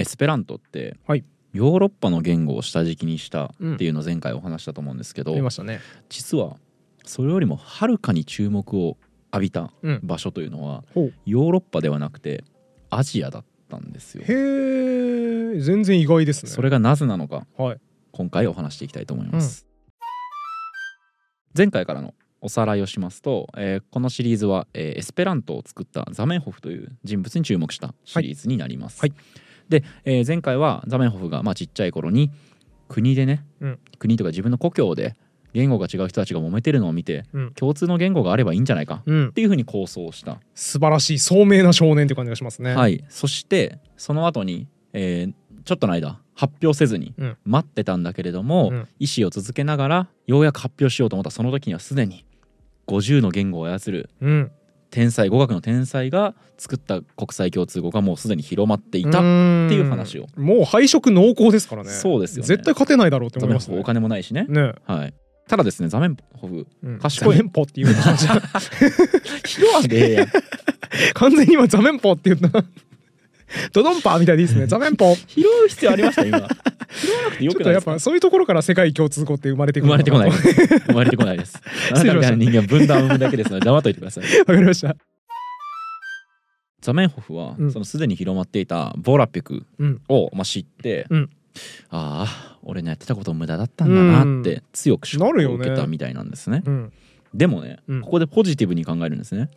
[0.00, 1.24] エスペラントって、はい。
[1.52, 5.80] ヨーロッパの言語を下敷きにしたっていうのを前回お話したと思うんですけど、見ましたね。
[6.08, 6.56] 実は
[7.04, 8.96] それよりもはるかに注目を
[9.32, 10.00] 浴びたうん。
[10.02, 11.14] 場所というのはほう。
[11.26, 12.44] ヨーロッパではなくて
[12.88, 14.24] アジアだったんですよ。
[14.26, 16.50] へえ全然意外ですね。
[16.50, 17.78] それがなぜなのかはい。
[18.12, 19.66] 今回お話していきたいと思います。
[21.56, 29.00] 前回からのおさらいをしますと、えーこのシリーズは、えーエスペラントを作ったザメンホフという人物に注目したシリーズになります。
[29.00, 29.12] はい
[29.70, 32.30] で、えー前回はザメンホフが、まあ、ちっちゃい頃に
[32.88, 33.78] 国でね、うん。
[33.98, 35.16] 国とか自分の故郷で
[35.52, 37.52] 言語が違う人たちが揉めてるのを見てうん。
[37.54, 39.28] 共通の言語があればいいんじゃないかうん。
[39.28, 42.74] っていうふうに構想した、素晴らしい聡明な少年っていう感じがしますね。
[42.74, 42.96] はい。
[42.96, 47.36] い、そしてその後に、えーちょっとの間発表せずにうん。
[47.44, 48.88] 待ってたんだけれども、うん。
[48.98, 52.24] 意思を続けながらようやく発表しようと思ったその時にはすでに
[52.86, 54.50] 50の言語を操るうん
[54.90, 59.18] 天才語学の天才が作った国際共通語がもうすでに広まっていた、って
[59.74, 60.26] いう話を。
[60.36, 61.90] もう配色濃厚ですからね。
[61.90, 62.48] そうですよね。
[62.48, 63.78] 絶対勝てないだろうってザ思いますね。
[63.78, 64.74] お金もないしね、ね。
[64.84, 65.14] はい、
[65.48, 66.66] ただですねザメンホフ。
[66.82, 66.98] うん。
[66.98, 67.36] 賢い。
[67.36, 67.94] ザメンポっていうの？
[67.94, 68.42] じゃ
[69.46, 70.28] 拾わんでええやん。
[71.14, 72.64] 完全に今ザメンポって言った
[73.72, 74.66] ドドンパーみたいでいいですね。
[74.68, 75.14] ザメンポ。
[75.26, 76.38] 拾う必要ありました今。
[76.92, 77.90] 拾わなくてよちょっとくないですか？
[77.92, 80.28] やっぱそういうところから世界共通語って生まれてくる生まれてこない。
[80.28, 80.34] わ
[80.86, 81.60] 生まれてこないです。
[81.90, 82.28] あなたみた。
[82.28, 84.44] いな人間は分断を生むだけですので黙っといてください。
[84.44, 84.96] かりました。
[86.80, 87.72] ザメンホフは、うん。
[87.72, 90.00] そのすでに広まっていたボラピクうん。
[90.08, 91.30] を、まあ、知って、うん。
[91.90, 96.62] ああ俺のやってたこと無駄だったんだなって強くショックを受けたみたいなんですね。
[96.64, 96.92] うん。
[97.34, 98.00] でもね、うん。
[98.00, 99.50] ここでポジティブに考えるんですね。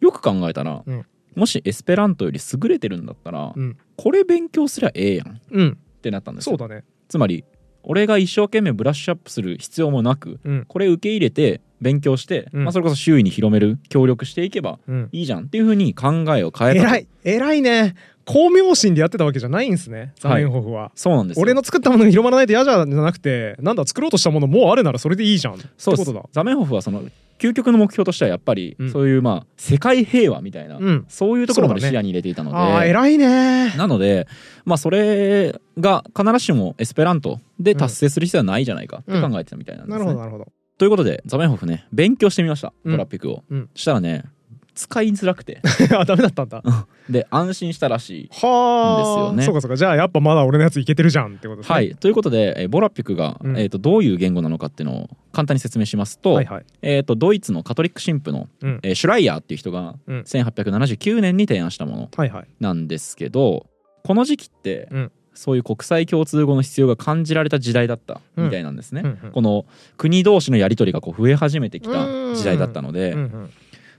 [0.00, 3.76] よく考えたら、うんもしエスペラントより優れてるんだったら、うん。
[3.96, 5.28] これ勉強すりゃええやん。
[5.28, 5.78] っうん。
[6.02, 6.56] てなったんですよ。
[6.58, 6.82] そうだね。
[7.08, 7.44] つまり
[7.84, 10.64] 俺が一生懸命ブラッシュアップする必要もなくうん。
[10.66, 12.64] これ受け入れて勉強して、うん。
[12.64, 15.08] まあ、それこそ周囲に広める協力していけばうん。
[15.12, 16.80] いいじゃんっていうふうに考えを変えた。
[16.80, 17.06] と偉い。
[17.22, 17.94] 偉いね。
[18.24, 20.12] 巧妙心でやってたわけじゃないんですね。
[20.18, 21.42] ザメンホフは、そうなんですよ。
[21.42, 25.54] 俺の作ったものが広まらないと嫌じゃなくてなんだ作ろうとしたものもうあるならそれでいいじゃん。
[25.54, 26.06] ってそうです。
[26.06, 26.28] ことだ。
[26.32, 27.04] ザメンホフはその
[27.38, 28.92] 究極の目標としてはやっぱり、うん。
[28.92, 31.04] そういうまあ世界平和みたいな、うん。
[31.08, 33.70] そういうところまで視野に入れていたので、あー偉いね。
[33.76, 34.26] なので
[34.64, 40.04] まあそれが必ずしもエスペラントで達成する必要はないじゃないかって考えてたみたいなんですね。
[40.04, 40.52] なるほどなるほど。
[40.78, 42.72] ということでザメンホフね勉強してみました。
[42.84, 42.92] うん。
[42.92, 43.42] トラピックを。
[43.74, 44.24] したらね
[44.76, 45.60] 使いづらくて。
[45.98, 46.62] あダメだったんだ。
[47.08, 48.28] で安心したらしい。
[48.30, 49.42] はあ、ですよね。
[49.44, 49.76] そうかそうか。
[49.76, 51.74] じゃあやっぱまだ俺のやついけてるじゃんってことですね。
[51.74, 53.58] はい、ということで、えーボラピックが、うん。
[53.58, 56.64] えー、とどういう言語なのかっていうのを簡単に説明しますと,、はいはい。
[56.82, 58.80] えー、とドイツのカトリック神父の、うん。
[58.82, 60.20] えーシュライヤーっていう人がうん。
[60.20, 62.46] 1879年に提案したものはいはい。
[62.60, 63.66] なんですけど
[64.04, 65.12] この時期って、うん。
[65.36, 69.02] そういう国際共通語の必要が感じられた時代だったみたいなんですね。
[69.04, 69.32] うんうん。
[69.32, 69.66] この
[69.98, 73.50] 国同士のやり取りがこう増え始めてきた時代だったので,、うんうん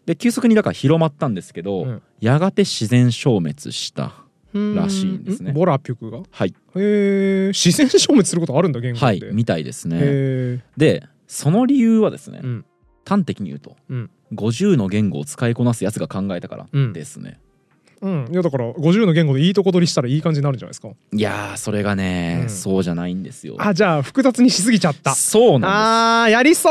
[0.08, 2.02] で急速にだから広まったんですけど、うん。
[2.20, 4.14] やがて自然消滅した。
[4.54, 5.52] うんらしいんですね。
[5.52, 6.24] ボラピュクが？
[6.32, 10.64] はい、へえ自然消滅することあるんだ言語って、はい、みたいですね。
[10.78, 12.66] でその理由はですね、うん。
[13.06, 14.10] 端的に言うと、うん。
[14.34, 16.94] 50の言語を使いこなすやつが考えたからうん。
[16.94, 17.42] ですね。
[18.02, 18.28] うん。
[18.32, 20.90] いやだから50の言語でいいとこ取りしたらいい感じになるんじゃないですか？
[21.14, 22.50] いやーそれがね、うん。
[22.50, 23.56] そうじゃないんですよ。
[23.60, 25.16] あじゃあ複雑にしすぎちゃった。
[25.16, 25.72] そうなん
[26.24, 26.70] あーやりそ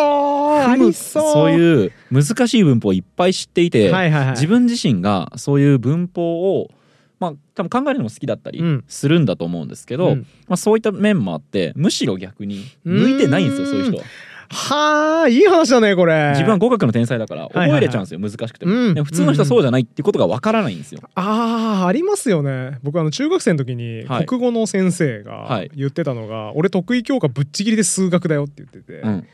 [0.56, 0.68] うです。
[0.70, 4.30] ありそうそういう難しい文法をいっぱい知っていて、はいはいはい。
[4.32, 6.70] 自分自身がそういう文法を
[7.18, 8.84] まあ多分考えるのも好きだったりうん。
[8.86, 10.26] するんだと思うんですけど、うん。
[10.48, 14.04] まあ、そういった面もあってむしろ逆に向いてないんですよそういう人は。
[14.48, 16.30] はあいい話だねこれ。
[16.30, 19.04] 自分は語学の天才だからはいはい覚えれちゃうんですよ、難しくても、うん。
[19.04, 21.00] 普通の人はそうじゃないっていうことがわからないんですよ。
[21.14, 22.78] あーありますよね。
[22.82, 24.26] 僕あの中学生の時にはい。
[24.26, 25.70] 国語の先生がはい。
[25.74, 29.26] 言ってたのが、俺得意教科ぶっちぎりで数学だよって言ってて、うん、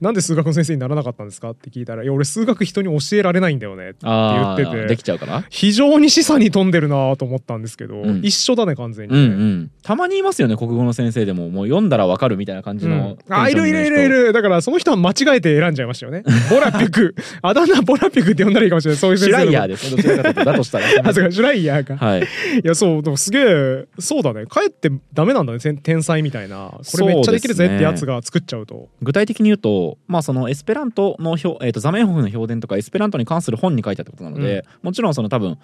[0.00, 1.50] なんで数学の先生にならなかったんですか？
[1.50, 8.20] って聞いたら「いや俺数学人に教えられないんだよね」ってあ言っててーできちゃうから非常に示唆に富んでるなと思ったんですけど、うん。
[8.24, 11.50] 一緒だね完全にうんね、うん、たまにいますよね国語の先生でも。
[11.50, 13.34] もう読んだらわかるみたいな感じの、うん。
[13.34, 14.32] あいるいるいるいる。
[14.32, 16.22] だからその人は間違えて選んじゃいましたよね。
[16.50, 17.14] ボラピク。
[17.42, 18.98] あだ名ボラピクって呼んだらいいかもしれない。
[18.98, 20.86] そういうシュライヤーでですねどちらかとだとしたら。
[21.04, 21.96] あそうかシュライヤーか。
[21.96, 22.20] はい。
[22.20, 22.24] い
[22.64, 24.46] やそうでもすげえそうだね。
[24.46, 26.70] かえってダメなんだね天天才みたいな。
[26.70, 28.88] これめっちゃできるぜってやつが作っちゃうと。
[29.02, 35.58] 具体的に言うと、まあ、そのエスペラントの表、えー、とザメンホフの評伝とかエスペラントに関する本に書いてあったことなので、もちろんその多分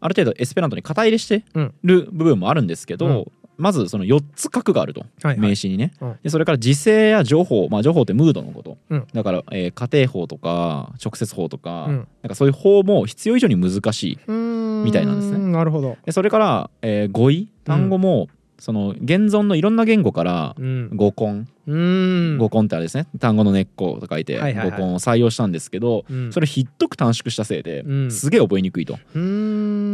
[0.00, 1.74] ある程度エスペラントに肩入れしてうん。
[1.82, 3.24] る部分もあるんですけど、うん。
[3.56, 5.38] まずその4つ核があると、はいはい。
[5.38, 6.16] 名詞にね、うん。
[6.22, 9.06] でそれから時勢や情報、まあ、情報ってムードのこと、うん。
[9.14, 12.08] だから、えー家庭法とか直接法とか,、うん。
[12.22, 15.38] なんかそういう法も必要以上に難しいみみたいなんですね。
[15.38, 15.96] なるほど。
[16.04, 20.90] でそれから、えー語彙単語も、その現存のいろんな言語からうん。
[20.94, 22.38] 語根うん。
[22.38, 23.06] 語根ってあれですね。
[23.18, 26.32] 単語の根っこと書いて語根を採用したんですけど、うん。
[26.32, 28.10] それひっとく短縮したせいで、うん。
[28.10, 28.94] すげえ覚えにくいと。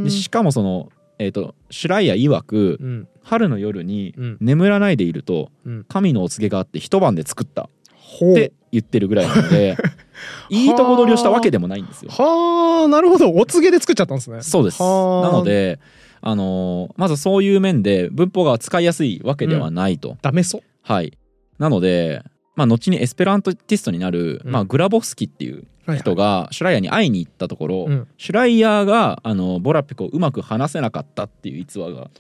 [0.08, 3.08] しかもそのえー、とシュライヤ曰くうん。
[3.22, 4.36] 春の夜にうん。
[4.40, 5.84] 眠らないでいるとうん。
[5.88, 7.62] 神のお告げがあって一晩で作った。
[7.62, 9.76] って言ってるぐらいなので
[10.50, 12.10] いいとこ取りをしたわけでもないんですよ。
[12.10, 13.30] はあなるほど。
[13.30, 14.42] お告げで作っちゃったんですね。
[14.42, 14.80] そうです。
[14.80, 15.78] なはあので、
[16.22, 20.16] あのーまずそういう面で文法が使いやすいわけではないと。
[20.22, 20.62] ダメそう。
[20.82, 21.18] はい。
[21.58, 22.22] なので、
[22.54, 24.52] まあ、後にエスペラントティストになる、うん。
[24.52, 25.66] まあ、グラボフスキっていう
[25.98, 28.08] 人がシュライヤーに会いに行ったところ、うん。
[28.18, 32.10] シュライヤーがあのボラピクをうまく話せなかったっていう逸話が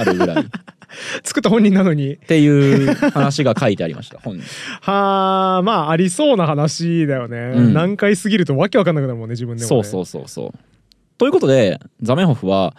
[0.00, 0.42] あるぐらい。
[0.42, 0.46] っ
[1.24, 2.16] 作った本人なのに。
[2.16, 4.42] ていう話が書いてありました本に。
[4.82, 7.74] はあまあありそうな話だよね、うん。
[7.74, 10.71] 何回過ぎるとわけわかんなくなるもんね自分でも、ね、そうそうそうそう。
[11.22, 12.74] ということでザメホフは、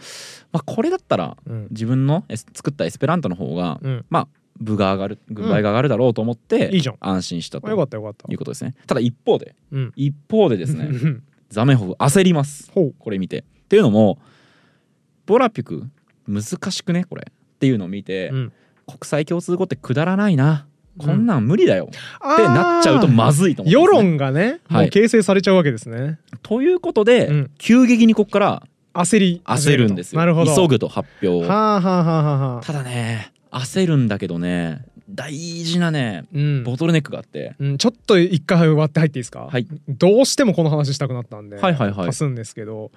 [0.52, 1.68] まあ、これだったらうん。
[1.72, 4.06] 自分の作ったエスペラントの方が、うん。
[4.10, 4.28] まあ
[4.60, 6.98] 部が上がる軍配が上がるだろうと思って、いいじゃん。
[7.00, 8.76] 安心したということですね。
[8.86, 9.94] ただ一方でうん。
[9.96, 11.24] 一方でですねうん。
[11.50, 12.70] ザメホフ焦ります。
[12.74, 13.40] これ見て。
[13.40, 14.20] っていうのも
[15.26, 15.90] ボラピク
[16.28, 17.26] 難しくねこれ。
[17.32, 18.54] っていうのを見て、うん。
[18.88, 21.90] 国際共通語ってくだらないな、うんこんなん無理だよ。
[21.90, 24.88] ってなっちゃうとまずいと思うね、世論がねもはい。
[24.88, 27.52] う形成されちゃうわけですね、ということで、うん。
[27.58, 28.64] 急激にここから
[28.94, 29.42] 焦り。
[29.46, 30.20] 焦るんですよ。
[30.20, 30.56] なるほど。
[30.56, 31.48] 急ぐと発表を。
[31.48, 32.62] はあはあはあはあはあ。
[32.62, 36.64] ただね焦るんだけどね大事なねうん。
[36.64, 39.68] ボトルネックがあって、うん、ちょっと一回割って入っていいですか、はい。
[39.88, 42.10] どうしてもこの話したくなったんで、はいはいはい。
[42.10, 42.92] 足すんですけど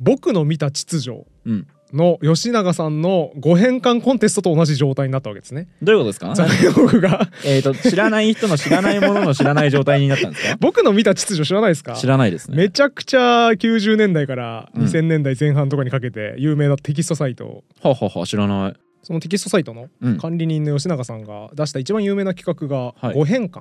[0.00, 5.68] 僕の見た秩序うん、の吉永さんの5変換コンテストと同じ状態になったわけですね。
[5.82, 6.80] どういうことですか？
[6.80, 10.56] 僕が えっと知らない人の知らないものの知らない状態になったんですか？
[10.60, 11.94] 僕の見た秩序知らないですか？
[11.94, 12.56] 知らないですね。
[12.56, 14.82] めちゃくちゃ90年代からうん。
[14.84, 18.74] 2000年代前半とかにかけて有名なテキストサイト、はあはあはあ知らない。
[19.02, 20.18] そのテキストサイトのうん。
[20.18, 23.16] 管理人の吉永さんが出した一番有名な企画がはい。
[23.16, 23.60] 5変換、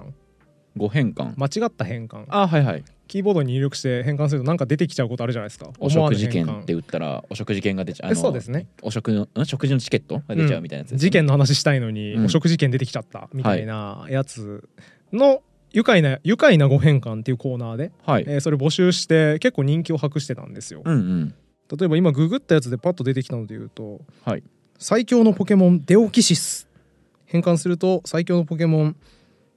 [0.78, 5.70] 五変換間違った変換あはいはいキーボードに入力して変換するとなんか出てきちゃうことあるじゃないですか。
[5.80, 8.68] お食事券って打ったらお食事券が出ちゃうそうですね。
[8.82, 10.98] お食のん食事のチケットが出ちゃうみたいなやつですね。
[11.00, 12.26] 事件の話したいのに、うん。
[12.26, 14.68] お食事件出てきちゃったみたいなやつ
[15.12, 15.42] の
[15.72, 18.26] 愉快な愉快な5変換っていうコーナーで、はい。
[18.28, 21.36] えーそれ募集して結構人気を博してたんですよ、うんうん。
[21.78, 24.44] 例えば今ググったやつでパッと出てきたので言うとはい。
[24.80, 26.68] 最強のポケモンデオキシス。
[27.26, 28.96] 変換すると最強のポケモン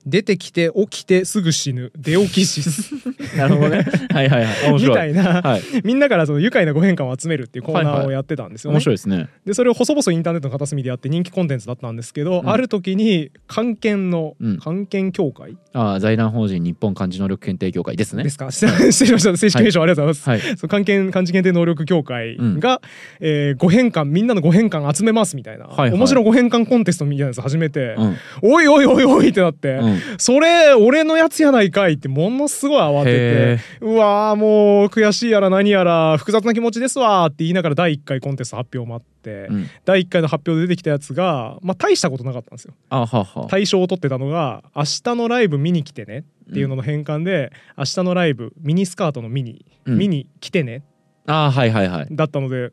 [0.07, 1.91] 出てきて起きてすぐ死ぬ。
[1.99, 2.95] デオキシス
[3.37, 3.85] なるほどね。
[4.13, 4.55] はいはいはい。
[4.71, 4.97] 面み白い。
[4.97, 5.63] たいな、はい。
[5.83, 8.07] みんなからその愉快な5変換を集めるっていうコーナはいはい。
[8.07, 9.29] ーをやってたんですよね、面白いですね。
[9.45, 12.49] でそれを細々インターネットの片隅でやって人気コンテンツだったんですけど、うん。
[12.49, 14.59] ある時に漢検のうん。
[14.59, 18.23] 漢検協会ああ財団法人日本漢字能力検定協会ですね。
[18.23, 19.37] ですか、 失礼しました。
[19.37, 20.57] 正式名称ありがとうございます、はい。
[20.57, 22.81] その漢検漢字検定能力協会が、
[23.21, 25.99] えー、5変換みんなの5変換集めますみたいな、はいはい。
[25.99, 28.17] 面白い5変換コンテストみたいなやつ始めて、うん。
[28.43, 39.71] おいおいおいおいってなって、うんそれ俺のやつやないかいってものすごい慌てへてうわーもう悔しいやら何やら複雑な気持ちですわーって言いながら第1回コンテスト発表を待って、うん。
[39.85, 42.75] 第1回の発表で出てきたやつが、まあ、大したことなかったんですよ。
[42.91, 43.45] あはあは。
[43.47, 49.99] あ対象を取ってたのが「明日のライブ見に来てね」っていうのの変換で「明日のライブミニスカートのミニ、うん。
[49.99, 50.85] 見に来てね
[51.27, 52.71] あはいはいはい」だったので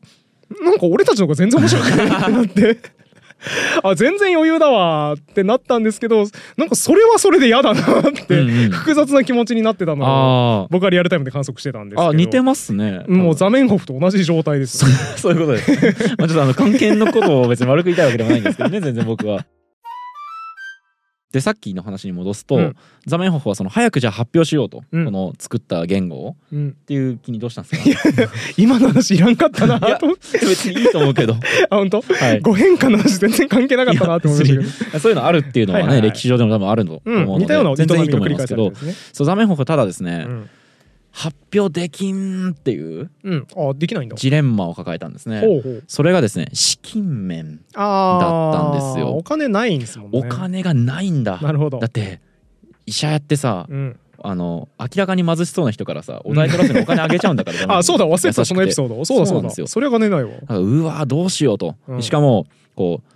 [0.62, 2.93] なんか俺たちの方が全然面白くないってなって。
[3.82, 6.26] あ全然余裕だわーってなったんですけど
[6.56, 8.70] なんかそれはそれで嫌だなって、うんうん。
[8.70, 12.06] 複雑な気持ちになってたのをあ僕はリアルタイムで観測してたんですけど。
[12.06, 13.04] ああ似てますね。
[13.08, 14.84] もうザメンホフと同じ状態です
[15.16, 16.14] そういうことです。
[16.18, 19.44] まあちょっとあの関係のことを別に悪く言いたいわけでもないんですけどね、全然僕は。
[21.34, 22.76] でさっきの話に戻すと、うん。
[23.06, 25.04] ザメンホフはその早くじゃあ発表しようと、うん。
[25.04, 26.68] この作った言語をうん。
[26.68, 28.32] っていう気にどうしたんですか？
[28.56, 30.06] 今の話いらんかったなと。
[30.32, 31.34] 別にいいと思うけど、
[31.70, 32.40] あ本当、はい。
[32.40, 34.98] ご変化の話全然関係なかったなって思いましたけど。
[35.00, 36.10] そういうのあるっていうのはねはいはいはい。
[36.12, 38.76] 歴史上でも多分あると思ううん、ので、似たような全然いいと思いますけどね。
[39.12, 40.48] そうザメンホフはただですね、うん、
[41.16, 44.16] 発表できんっていううん、あできないんだ。
[44.16, 45.84] ジレンマを抱えたんですねほうほう。
[45.86, 48.18] それがですね資金面だ
[48.50, 50.18] ったんですよお金ないんですもんね。
[50.18, 51.86] お金がないんだなるほどだ。
[51.86, 52.20] って
[52.84, 59.04] 医者やってさ、うん、あの明らかに貧しそうな人からさお題取らせにお金あげちゃうんだからあそうだ忘れてたそのエピーソード。
[59.04, 59.26] そうだそうだ。
[59.26, 60.30] そうなんですよそれは金ないわ。
[60.48, 63.13] ドうわーどうしようと、うんしかもこう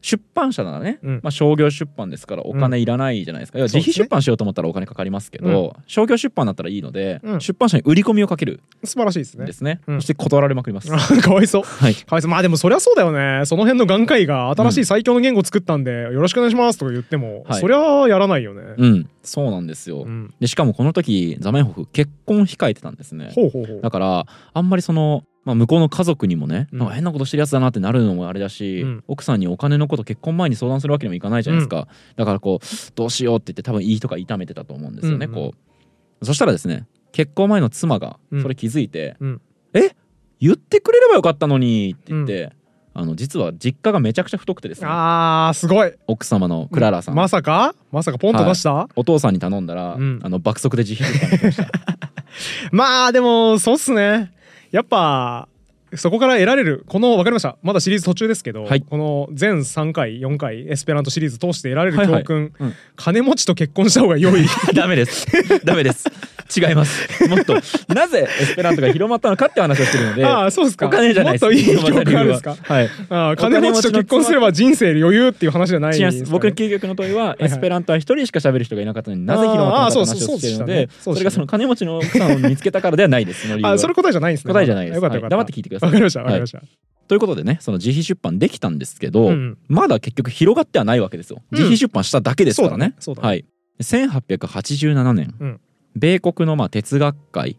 [0.00, 1.20] 出版社ならね、うん。
[1.22, 7.40] まあ、商業出版ですからお金いらないじゃないですか、要は自費出版しようと思ったらお金かかりますけど、商業出版だったらいいので、うん。
[7.40, 8.60] 出版社に売り込みをかける。
[8.84, 9.44] 素晴らしいですね。
[9.44, 9.52] んで。
[9.52, 9.80] すね。
[9.86, 10.00] うん。
[10.00, 11.62] そして断られまくります、あ かわいそう。
[11.62, 11.94] はい。
[11.94, 12.30] かわいそう。
[12.30, 13.44] まあでもそりゃそうだよね。
[13.46, 17.60] その辺の眼科医が新しい最強の言語作ったんで、よろしくお願いしますとか言っても、はい。
[17.60, 17.78] そりゃ
[18.08, 18.62] やらないよね。
[18.76, 19.08] うん。
[19.22, 20.34] そうなんですよ、うん。
[20.40, 23.30] でしかもこの時ザメンホフ結婚控えてたんですね。
[23.34, 23.80] ほうほうほう。
[23.82, 26.78] だからあんまりその、まあ、向こうの家族にもね、うん。
[26.78, 29.04] なんか変なことしてるやつだなってなるのもあれだし、うん。
[29.08, 35.50] 奥さんにお金のこと結婚前に相談するわけにもいかないじゃないですか、だからこうどうしようって言って多分いいとか痛めてたと思うんですよね、うんうん。
[35.50, 35.54] こ
[36.22, 36.24] う。
[36.24, 38.42] そしたらですね結婚前の妻がうん。
[38.42, 39.40] それ気づいて「うん。
[39.74, 39.90] え？
[40.40, 42.52] 言ってくれればよかったのにって言って、
[42.94, 44.86] あの実は実家がめちゃくちゃ太くてですね。
[44.90, 45.92] あーすごい。
[46.06, 47.74] 奥様のクララさん、まさか？
[47.92, 50.18] まさかポンと出した、お父さんに頼んだら、うん。
[50.22, 51.70] あの爆速で自費できました。
[52.72, 54.32] まあでもそうっすね
[54.70, 55.48] やっぱ
[55.96, 57.56] そこから得られるこの分かりました。
[57.62, 58.82] まだシリーズ途中ですけど、はい。
[58.82, 62.74] この全3回4回エスペラントシリーズ通して得られる教訓、うん。
[62.94, 64.44] 金持ちと結婚した方が良い。
[64.74, 65.26] ダメです。
[65.64, 66.06] ダメです
[66.54, 67.28] 違います。
[67.28, 67.54] もっと。
[67.88, 70.86] なぜエスペラントが広まったのかって話をしてるのでああそうですか。
[70.86, 71.44] お金じゃないです。
[71.44, 72.56] もっといい教広まった理由は訓あるんですか。
[72.74, 72.90] はい。
[73.08, 76.30] ああ金持ちと結婚すれば人生余裕っていう話じゃないですかね。
[76.30, 83.42] 僕の究極の問いははいエスペラントは一人しか喋る人がいなかったのになぜ広まったのかって話をしているのでそれがその金持ちの奥さんを見つけたからではないです。
[83.42, 83.72] その理由は。
[83.72, 84.94] あそれ答えじゃないんですね答えじゃないです。
[84.96, 85.88] よかったよかった、はい黙って聞いてください。
[85.88, 86.60] わかりましたわかりました、
[87.08, 91.42] ということでねその自費出版できたんですけど、うんまだ結局広がってはないわけですよ。
[91.52, 91.58] うん。
[91.58, 92.94] 自費出版しただけですからね。
[93.20, 93.44] はい。
[93.80, 95.60] 1887年、うん
[95.96, 97.58] 米国のまあ哲学会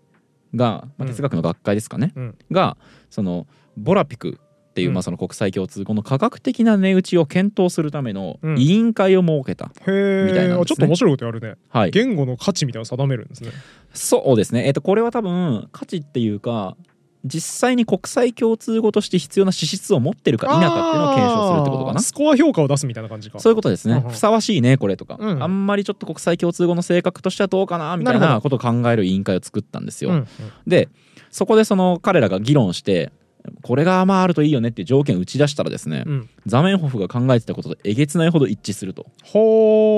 [0.55, 1.07] が、まあ、うん。
[1.07, 2.37] 哲学の学会ですかね、うん。
[2.51, 2.77] が
[3.09, 3.47] その
[3.77, 4.39] ボラピク
[4.71, 4.93] っていう、うん。
[4.95, 8.57] まあその国際共通語の科学的な値打ちを検討するためのうん。
[8.57, 10.61] 委員会を設けた、へみたいなね。
[10.61, 11.55] えちょっと面白いことやるね。
[11.69, 11.91] はい。
[11.91, 13.51] 言語の価値みたいなのを定めるんですね。
[13.93, 14.65] そうですね。
[14.65, 16.75] えっ、とこれは多分価値っていうか
[17.23, 22.01] 実際に国際共通語として必要な資質を持ってるか否かっていうのを検証するってことかな。
[22.01, 23.39] スコア評価を出すみたいな感じか。
[23.39, 24.09] そういうことですね、うんうん。
[24.11, 25.43] ふさわしいねこれとか、うん。
[25.43, 30.27] あんまりちょっと国際共通語の性格としてはどうかなみたいなことを考える委員会を作ったんですよ、うんうん。
[30.65, 30.89] で
[31.29, 33.11] そこでその彼らが議論して
[33.61, 36.29] これがまああるといいよねっていう条件を打ち出したらですね、うん。
[36.45, 39.05] ザメンホフが考えてたこととえげつないほど一致すると。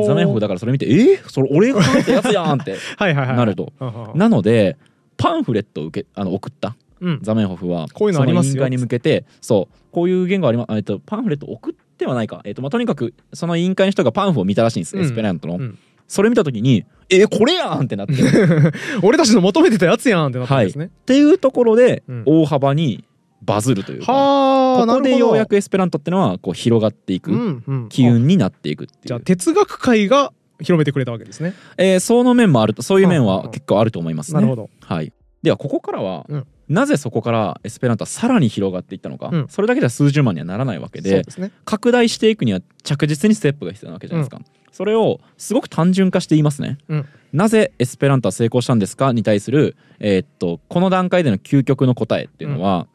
[0.08, 3.72] ザメンホフだからそれ見てえー、それ俺が考えたやつやんって はいはいはいなると。
[3.80, 4.77] はははなので
[5.18, 6.70] パンフレットを受けあの送った。
[6.70, 6.83] うん
[7.22, 8.53] ザメンホフはこういうのありますよ。
[8.53, 12.41] 委員会に向けてそうこういう言語ありますえっとパンフレット送ってはないか。
[12.45, 15.03] えっとまあとにかくその委員会の人がパンフを見たらしいんです、うん。
[15.03, 15.79] エスペラントの、うん。
[16.07, 18.13] それ見た時にえこれやんってなって。
[18.13, 18.17] っ
[19.03, 22.24] 俺たちの求めてたやつやんってなったんですね、ていうところでうん。
[22.25, 23.03] 大幅に
[23.43, 30.31] バズるというか、はあここでようやくくエスペラントってのはこう広がっていく機運になっていくっていう、じゃあ哲学界が
[30.62, 31.53] 広めてくれたわけですね。
[31.77, 34.36] えーその面もあるとそういう面は結構あると思いますね。
[34.36, 34.69] なるほど。
[34.81, 39.48] はい、ではここからは、うんなぜそこからエスペラントはさらに広がっていったのか、うん。
[39.48, 41.51] それだけでは数十万にはならないわけでね。
[41.65, 44.42] 拡大していくには着実にステップが必要なわけじゃないですか。
[44.72, 46.80] それをすごく単純化して言いますね。
[46.89, 47.06] うん。
[47.32, 52.88] なぜエスペラントは成功したんですかに対する、えーっとこの段階での究極の答えっていうのは、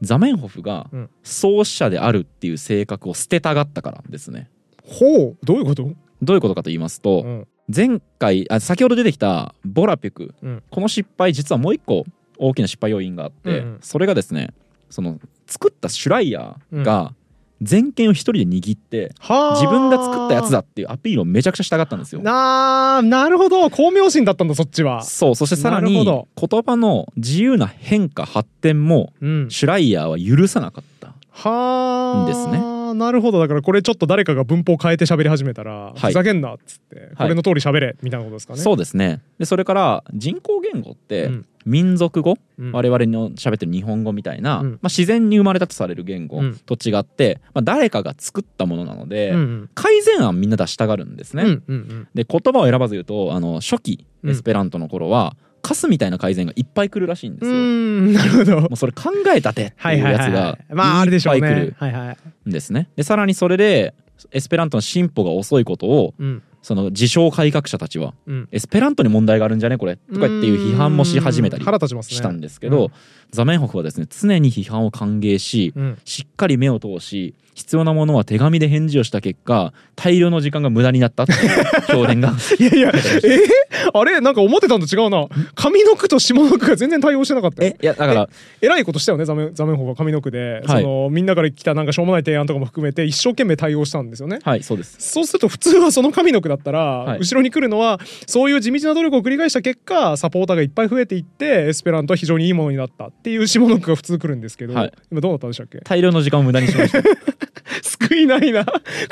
[0.00, 1.10] ザメンホフがうん。
[1.24, 4.50] 創始者であるっていう性格を捨てたがったからですね。
[4.84, 5.36] ほう。
[5.42, 5.90] どういうこと？
[6.22, 7.46] どういうことかと言いますと、うん。
[7.74, 10.62] 前回あ先ほど出てきたボラピク、うん。
[10.70, 12.04] この失敗実はもう一個
[12.38, 13.78] 大きな失敗要因があって、うんうん。
[13.80, 14.54] それがですね
[14.90, 17.14] その作ったシュライヤーが
[17.62, 19.60] 全権を一人で握って、はあ。
[19.60, 22.20] 自分が作ったやつだっていうアピールをめちゃくちゃしたかったんですよ。
[22.20, 23.70] なあなるほど。
[23.70, 25.02] 巧妙心だったんだそっちは。
[25.02, 29.50] そうそしてさらに言葉の自由な変化発展もうん。
[29.50, 31.14] シュライヤーは許さなかった。
[31.30, 32.74] はあですね。
[32.94, 33.40] なるほど。
[33.40, 35.98] だからこれちょっと誰かが文法変えて喋り始めたら、はい。
[35.98, 38.60] ふざけんなっつって、これの通り喋れみたいなことですかね。
[38.60, 39.20] そうですね。
[39.38, 42.72] でそれから人工言語ってうん民族語、うん。
[42.72, 44.70] 我々の喋ってる日本語みたいな、うん。
[44.72, 46.56] まあ、自然に生まれたとされる言語うん。
[46.56, 49.70] と違って、まあ、誰かが作ったものなので、うんうん。
[49.74, 51.42] 改善案みんな出したがるんですね。
[51.42, 52.08] うんうんうん。
[52.14, 54.30] で言葉を選ばず言うとあの初期うん。
[54.30, 57.54] エスペラントの頃は、カスみたいな改善がいっぱい来るらしいんですうよ。
[57.54, 58.68] もんなるほど。
[58.70, 62.48] うそれ考えたてってはいいうやつがいまああれでしょういっぱい来るねはいはい。
[62.48, 62.90] んですね。
[62.96, 63.94] でさらにそれで
[64.30, 68.48] エスペラントの進歩が遅いことをうんその自称改革者たちはうん。
[68.50, 72.90] エスペラントに問題があるんじゃねこれとかっていう批判もし始めたりしたんですけど、
[73.30, 75.98] ザメンホフはですね常に批判を歓迎し、うん。
[76.06, 82.90] しっかり目を通し必要なものは手紙で返事をした結果大量の時間が無駄になったっていう評伝が いやいやえ？
[82.90, 84.20] ー、あれ？
[84.20, 85.28] なんか思ってたのと違うな。
[85.54, 87.74] 上の句と下の句が全然対応してなかったよ。
[87.78, 87.84] え？
[87.84, 88.28] いやだから
[88.60, 88.66] え？
[88.66, 90.82] らいことしたよねザメザメンホが上の句で、はい。
[90.82, 94.40] そのみんなから来たなんかしょうもない提案とかも含めて一生懸命対応したんですよね。
[94.42, 94.96] はいそうです。
[94.98, 97.18] そうすると普通はその上の句だったら、はい。
[97.20, 104.92] 後ろに来るのはそういう地道な努力を繰り返した結果サポーターがいっぱい増えていってエスペラントは非常にいいものになったっていう下の句が普通来るんですけど、はい。
[105.10, 105.78] 今どうだったんでしたっけ？
[105.80, 107.02] 大量の時間を無駄にしました。
[107.82, 108.64] 救いないな。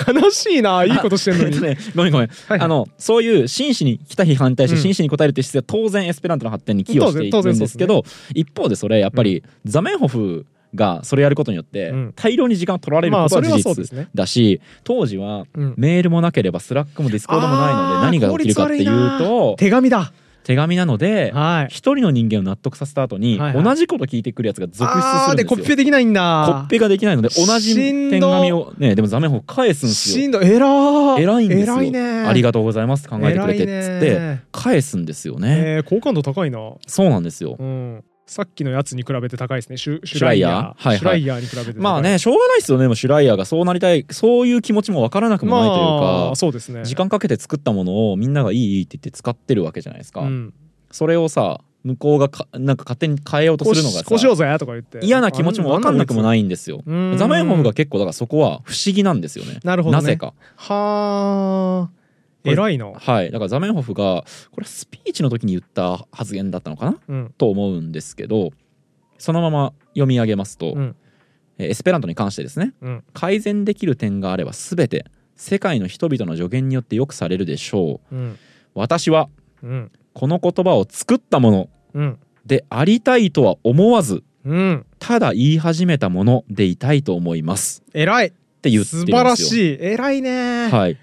[0.07, 0.85] 悲しいな。
[0.85, 1.79] いいことしてんのに、えっとね。
[1.95, 4.83] ごめんごめん、はいあのそういう真摯に来た批判に対してうん。
[4.83, 12.13] 真摯に答えるって姿勢は当然エスペラントの発展に寄与してい当然るんですけど一方でそれやっぱりザメンホフがそれやることによってうん。
[12.15, 15.75] 大量に時間を取られることは事実だし当時はうん。
[15.77, 20.13] メールもなければスラックもディスコードもないので何が起きるかっていうと手紙だ。
[20.45, 21.73] 手紙なのではい。
[21.73, 23.65] 一人の人間を納得させた後にはいはい。
[23.65, 25.45] 同じこと聞いてくるやつが続出するんですよ。
[25.45, 26.45] でコピペできないんだ。
[26.47, 27.77] コピペができないので同じ
[28.11, 30.23] 手紙をねでもザメンホフ返すんですよ。
[30.23, 30.43] しんど。
[30.43, 31.77] い偉ー偉いんですよ。
[32.29, 33.09] ありがとうございます。
[33.09, 34.43] 考えてくれてっつってね。
[34.51, 36.59] 返すんですよね、えー好感度高いな。
[36.87, 37.57] そうなんですよ。
[37.59, 39.77] うんさっきのやつに比べて高いですね。
[39.77, 40.53] シュシュシュライヤー。
[40.53, 40.99] ライヤー、はいはい。
[40.99, 42.87] シュライヤーに比べてまあねしょうがないですよね。
[42.87, 44.07] もうシュライヤーがそうなりたい。
[44.11, 45.85] そういう気持ちもわからなくもないというか、
[46.27, 46.85] まあそうですね。
[46.85, 50.55] 時間かけて作ったものをみんながいいいいって言って使ってるわけじゃないですか、うん、
[50.91, 55.01] それをさ向こうがかなんか勝手に変えようとするのがさこうしようぜとか言って。
[55.05, 56.83] 嫌な気持ちも分かんなくもないいんですよ。
[56.87, 57.17] うん。
[57.19, 59.59] ザメンホフが結構だからそこは不思議なんですよね。
[59.65, 60.35] なるほど、ね、なぜか。
[60.57, 62.02] はあ
[62.45, 62.87] 偉いな。
[62.87, 63.31] はい。
[63.31, 66.99] だからザメンホフがこれスピーチの時に言った発言だったのかな？
[67.09, 67.35] うん。
[67.39, 68.51] と思うんですけど
[69.19, 70.97] そのまま読み上げますと、うん。
[71.59, 72.75] えーエスペラントに関してですね。
[72.81, 73.05] うん。
[73.13, 75.05] 改善できる点があれば全て
[75.37, 78.15] 世界の人々の助言によってよくされるでしょう。
[78.15, 78.39] うん。
[78.75, 79.29] 私は
[79.63, 79.93] うん。
[80.15, 82.19] この言葉を作ったものうん。
[82.45, 84.87] でありたいとは思わずうん。
[84.99, 87.83] ただ言い始めたものでいたいと思います。
[87.95, 88.27] 偉い。
[88.27, 88.31] っ
[88.63, 89.19] て言ってるんですよ。
[89.19, 89.79] 素晴らしい。
[89.81, 90.69] 偉いね。
[90.69, 90.99] はい、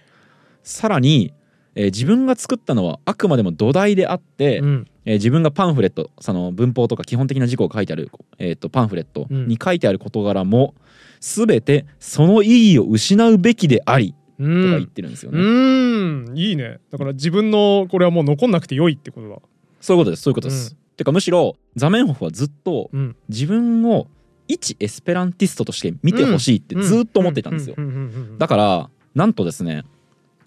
[0.64, 1.34] さらに、
[1.76, 4.88] えー自分が作ったのはあくまでも土台であって、うん。
[5.06, 10.76] えー自分がパンフレットその文法とか基本的な事項が書いてある、えー、とパンフレットに書いてある事柄も
[11.20, 16.38] 全てその意義を失うべきでありうとか言っんてるんですようね、ん。
[16.38, 16.80] いいね。
[16.92, 19.38] だから自分のこれはもう残んなくて良いってことだ。
[19.82, 20.24] そういうことです。
[20.24, 23.16] そういうことです、てかむしろザメンホフはずっとうん。
[23.30, 24.08] 自分を
[24.48, 27.76] 一エスペランティストとして見てほしいってずっと思っていたんですよ。
[27.78, 27.94] うううん。
[27.94, 27.96] う
[28.36, 28.38] ん。
[28.38, 29.84] だからなんとですね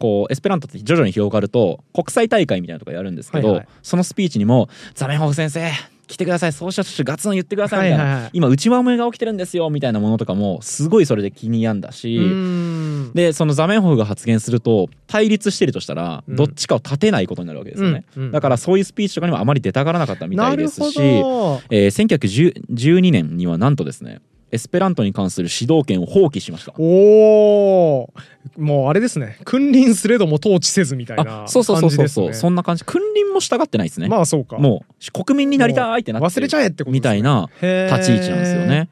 [0.03, 3.69] こうエスペラントって徐々に広がると国際大会みたいなのとかやるんですけど、はいはい。
[3.85, 5.71] そのスピーチにも「ザメンホフ先生
[6.09, 8.31] 来てくださいそうしたとしてガツン言ってください」みたいな、はいはいはい。
[8.33, 13.13] 今内輪もめが起きてるんですよみたいなものとかもすごいそれで気に病んだし、うん。
[13.15, 16.35] でそのザメンホフが発言すると対立してるとしたらうん。
[16.35, 24.21] どっちかを立てないことになるわけですよね、うんうんだからそういうスピーチとかにもあまり出たがらなかったみたいですし、えー1912年にはなんとですね
[24.53, 26.75] エスペラントに関する指導権を放棄しました。
[26.79, 28.13] おお
[28.59, 29.39] もうあれですね。
[29.45, 31.97] 君臨すれども統治せずみたいなあそうそうそうそう。
[31.97, 32.35] そう、感じですね。
[32.35, 32.85] そんな感じ。
[32.85, 34.59] 君臨も従ってないですね、まあそうか。
[34.59, 36.93] もう国民になりたいってなって忘れちゃえってことですね。
[36.93, 38.89] みたいな立立ち位置なんですよね。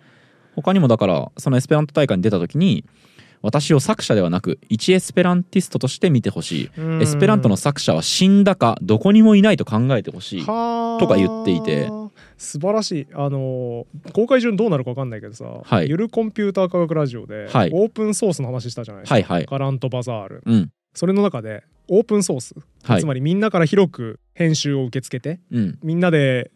[0.57, 2.85] 他にもだからそのエスペラント大会に出た時に
[3.43, 6.71] 私を作者ではなく一エスペランティストとして見てほしい。
[7.03, 10.47] エスペラントの作者は死んだかどこにもいないと考えてほしい。
[10.47, 11.89] ととか言っていて
[12.41, 13.07] 素晴らしい。
[13.13, 15.91] あのー公開順どうなるか分かんないけどさ、はい。
[15.91, 17.71] ゆるコンピューター科学ラジオで、はい。
[17.73, 19.47] オープンソースの話したじゃないですか、はいはい。
[19.49, 20.43] ガラントバザール。
[20.47, 20.71] うん。
[20.95, 23.01] それの中でオープンソース、はい。
[23.01, 25.79] つまりみんなから広く編集を受け付けてうん。
[25.83, 26.51] みんなで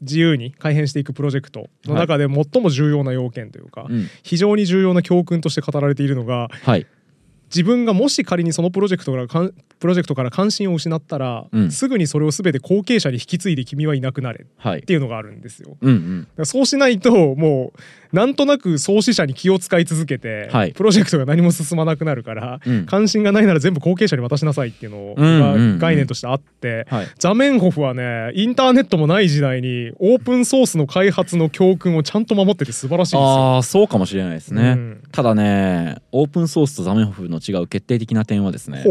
[0.00, 4.08] 自由に改変していくプロジェクトの中で最も重要な要件というか、うん。
[4.24, 6.86] 非常に重要な教訓として語られているのがはい。
[7.50, 11.70] 自分がもし仮にそのプロジェクトからかんプロジェクトから関心を失ったら、うん。
[11.70, 15.76] すぐにそれを全て後継者に引き継いで君はいなくなれっはいていうのがあるんですよ。
[15.80, 17.72] うんうんだからそうしないとも
[18.12, 20.72] うなんとなく創始者に気を使い続けて、はい。
[20.72, 22.86] プロジェクトが何も進まなくなるから、うん。
[22.86, 25.78] 関心がないなら全部後継者に渡しなさいっていうのうんうんうん。
[25.78, 33.20] が概念としてあって、はいザメンホフはねインターネットもない時代にオープンソースの開発の教訓をちゃんと守ってて素晴らしいですよ。
[33.22, 35.02] ああそうかもしれないですね、うん。
[35.12, 38.84] ただねオープンソースとザメホフの違う決定的な点はですね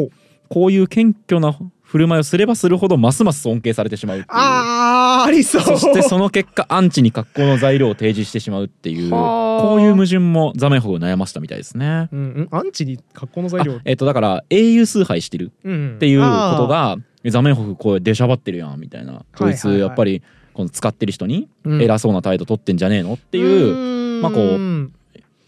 [0.50, 4.26] こういう謙虚な振る舞いをすればするほどますます尊敬されてしまうう。
[4.28, 5.62] あーありそう。
[5.62, 9.62] そしてその結果アンチに格好の材料を提示してしまうっていうはあ。
[9.62, 12.10] こういう矛盾もザメホフを悩ませたみたいですね。
[12.12, 13.78] うんうん、アンチに格好の材料。
[13.78, 16.26] あえっとだから英雄崇拝してるうんっていうこ
[16.58, 19.26] とがザメホフこう出しゃばってるやんみたいな。
[19.36, 20.22] こいつやっぱり
[20.54, 21.82] この使ってる人にうん。
[21.82, 24.92] 偉そうな態度取ってんじゃねえのっていうまあこう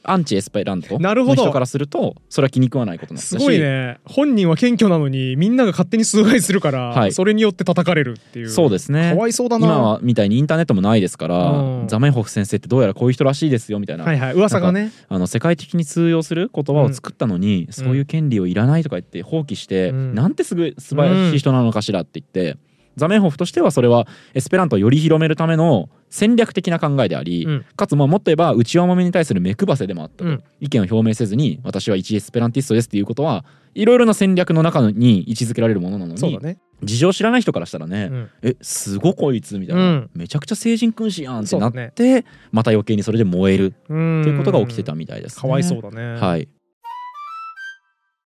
[0.03, 1.43] アンチエスペラントのなるほど。
[1.43, 3.99] 人からするとそれは気に食わないことになすごいね。
[4.05, 7.11] 本人は謙虚なのにみんなが勝手に崇拝するから、はい。
[7.11, 8.49] それによって叩かれるっていう。
[8.49, 9.11] そうですね。
[9.11, 9.65] かわいそうだな。
[9.65, 11.87] 今はみたいにインターネットもないですから、うん。
[11.87, 14.33] ザメホフ先生ってどうやらこういう人らしいですよみたいな、はいはい。
[14.33, 14.91] 噂がね。
[15.09, 20.15] あの世界的に通用する言葉を作ったのに、そういう権利をいらないとか言って放棄して、うん。
[20.15, 22.57] なんてすぐ素晴らしい人なのかしらって言って、
[22.95, 27.65] ザメンホフとしてはそれはエスペラントをより広めるための戦略的な考えであり、うん。
[27.75, 30.43] かつまあもっと言えば内輪もめに対する目配せでもあったと、うん。
[30.59, 38.29] 意見を表明せずに私は一エスペランティストですっていうことはいろいろな戦略の中に位置づけられるものなのに、ね、事情を知らない人からしたらね、うん。
[38.41, 40.09] えすごこいつみたいな、うん。
[40.13, 43.73] めちゃくちゃ成人君子やんってなって、また余計にそれで燃える。
[43.87, 44.21] うん。
[44.21, 45.41] っていうことが起きてたみたいです、ね。
[45.41, 46.19] かわいそうだね。
[46.19, 46.49] はい。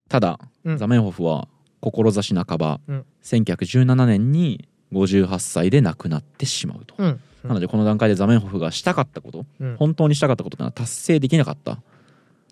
[0.08, 0.78] ただ、うん。
[0.78, 1.48] ザメンホフは
[1.90, 3.04] 志半ば、うん。
[3.22, 6.94] 1917年に58歳で亡くなってしまうと。
[6.98, 7.06] うん。
[7.06, 7.20] うん。
[7.48, 9.76] なのでこの段階でザメンホフがしたかったこと、うん。
[9.76, 11.78] 本当にしたかったことが達成できなかった。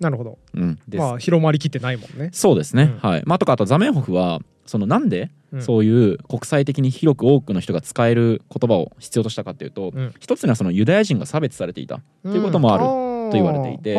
[0.00, 0.38] なるほど。
[0.54, 0.78] うん。
[0.94, 2.30] まあ広まりきってないもんね。
[2.32, 2.94] そうですね。
[3.02, 3.10] うん。
[3.10, 3.22] はい。
[3.24, 5.62] まあとかあとザメンホフはそのなんでうん。
[5.62, 10.14] そういう国際的に広く多くの人が使える言葉を必要としたかっていうと、うん。
[10.18, 11.96] 一つにはそのユダヤ人が差別されていた。
[11.96, 13.94] っていうこともあると言われていて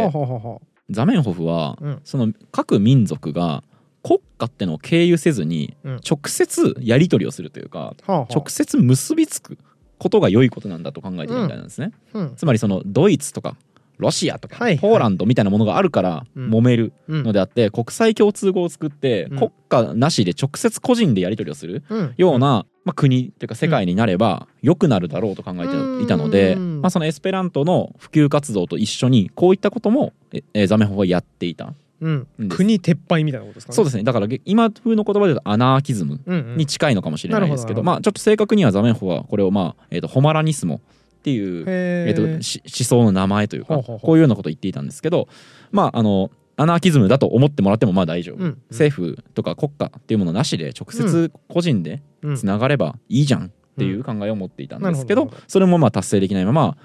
[0.89, 2.01] ザメンホフは、うん。
[2.03, 3.63] その各民族が
[4.03, 6.01] 国家ってのを経由せずにうん。
[6.07, 8.33] 直接やり取りをするというか、あはあはあ。
[8.33, 9.57] 直接結びつく
[9.97, 12.33] ことが良いことなんだと考えてるみたいなんですね、うん。
[12.35, 13.55] つまりそのドイツとか
[13.97, 16.49] ロシアとか、はいポーランドみたいなものがあるからうん。
[16.49, 19.37] 揉めるうんのであって、国際共通語を作って、うん。
[19.37, 22.13] 国家なしで直接個人でやり取りをするうん。
[22.17, 25.67] ような、まあ、国というか世界になれば良くなるだろうと考え
[25.99, 26.81] ていたので、うん。
[26.81, 32.27] まあ、そのエスペラントの普及活動と一緒にこういったこともええザメホフはやっていたうん。
[32.49, 33.75] 国撤廃みたいなことですかね。
[33.75, 34.03] そうですね。
[34.03, 36.57] だからげ今風の言葉で言うとアナーキズムうんうん。
[36.57, 37.81] に近いのかもしれないですけど,、なるほど。
[37.81, 40.79] なるほどまあちょっと正確にはザメホフはこれを、まあえー、とホマラニスモっ
[41.23, 41.63] ていうへ
[42.09, 45.29] えー、とし思想の名前というかこういうようなことを言っていたんですけど
[45.71, 52.35] まああのアナーキズムだと思ってもらってもまあ大丈夫、うん政府とか国家っていうものなしで直接個人でうん。
[52.35, 55.49] つながればいいじゃんっていう考えを持っていたんですけど,、なるほどなるほど。
[55.49, 56.77] それもまあ達成できないまま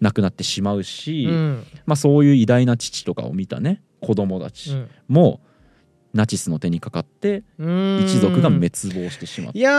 [0.00, 1.64] 亡くなってしまうし、うん。
[1.86, 4.76] まあ、そういう偉大な父とかを見たね子供たち
[5.08, 5.40] も
[6.12, 7.98] ナチスの手にかかってうん。
[8.02, 9.58] 一族が滅亡してしまった。
[9.58, 9.72] いや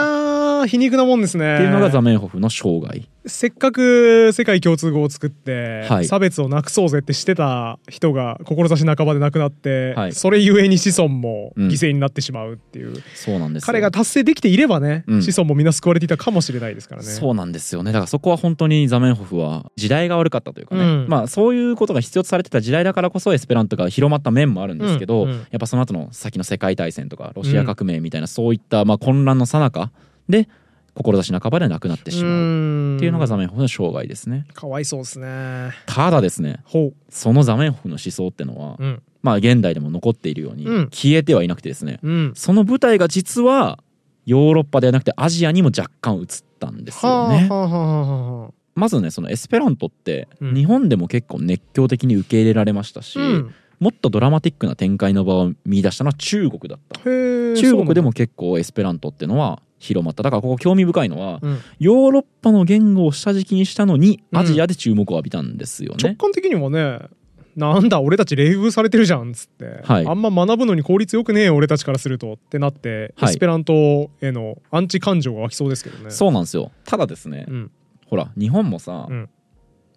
[0.62, 1.54] ー皮肉なもんですね。
[1.54, 6.04] っていうのがザメンホフの生涯せっかく世界共通語を作って、はい。
[6.06, 10.12] 差別をなくそうぜってしてた人が志半ばで亡くなって、はい。
[10.12, 11.68] それゆえに子孫もうん。
[11.68, 13.66] 犠牲になってしまうっていう、そうなんですよ。
[13.66, 15.22] 彼が達成できていればね、うん。
[15.22, 17.08] 子孫もみんな救われていたかもしれないですからね。
[17.08, 17.92] そうなんですよね。
[17.92, 21.06] だからそこは本当にザメンホフは時代が悪かったというかね、うん。
[21.08, 25.36] まあそういうことが必要とされてた時代だからこそエスペラントが広まった面もあるんですけど、うんうん。
[25.36, 29.90] やっぱその後の先の世界大戦とかロシア革命みたいなそういったまあ混乱の最中
[30.28, 30.48] で
[30.98, 35.70] 志半ばで亡くなってしまうっていうのがザメンホフの生涯ですねかわいそうですね。
[35.86, 38.84] ただですねほそのザメンホフの思想ってのは、う。
[38.84, 39.02] うん。
[39.22, 42.32] まあ現代でも残っているようにうん消えてはいなくてですね、うん。
[42.34, 43.78] その舞台が実は
[44.26, 46.26] ヨーロッパではなくてアジアにも若干移っ
[46.58, 47.48] たんですよね。
[47.48, 48.50] はあはあはあはあ。
[48.74, 56.98] まずねそのエスペラントってうん日本でも結構熱狂的に受け入れられましたし、うんもっとドラマティックな展開の場を見出したのは中国だった。
[57.00, 60.22] 中国でも結構エスペラントってのは広まった。
[60.22, 61.58] だからここ興味深いのは、そうなん。
[61.58, 64.38] だ、ヨーロッパの言語を下敷きにしたのにうん。
[64.38, 66.16] アジアで注目を浴びたんですようん、直ね。
[66.16, 67.00] 感的にもね
[67.56, 70.06] なんだ俺たち冷遇されてるじゃんっつって、はい。
[70.06, 73.30] あんま学ぶのに効率よくねえよ俺たちからするとってなって、はい。
[73.30, 76.10] エスペラントへのアンチ感情が湧きそうですけどね。
[76.10, 76.70] そうなんですよ。
[76.84, 77.70] ただですね、うん。
[78.06, 79.28] ほら日本もさ、うん。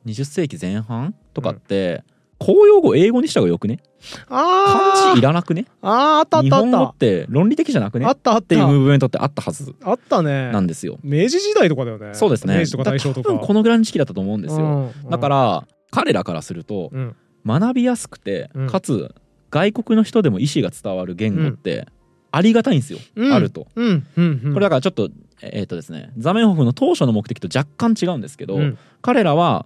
[0.08, 2.04] 20世紀前半とかって、
[2.43, 3.80] 公用語英語にした方がよくね？
[4.27, 5.67] あ漢字いららなくね？
[5.84, 8.06] あーあったあったあっ日本語って論理的じゃなくね？
[8.06, 8.34] ったあった。
[8.34, 9.75] あっていうムーたブメントってあったはず。
[9.84, 10.51] あったね。
[10.51, 10.97] なんですよ。
[11.04, 12.15] 明治時代とかだよね。
[12.15, 12.58] そうですね。
[12.58, 13.34] 明治とか大正とか。
[13.36, 14.91] このぐらいの時期だったと思うんですよ。
[15.04, 17.15] うんだから彼らからするとうん。
[17.45, 18.67] 学びやすくて、うん。
[18.67, 19.13] かつ
[19.51, 21.88] 外国の人でも意思が伝わる言語って
[22.32, 23.34] ありがたいんですよ、うん。
[23.34, 23.67] あると。
[23.75, 24.08] うん。
[24.17, 24.41] うん。
[24.45, 24.54] うん。
[24.54, 25.10] これだからちょっと
[25.43, 28.77] えっ、とですねザメンホフの当初の目的と若干違うんですけど、うん。
[29.01, 29.65] 彼らは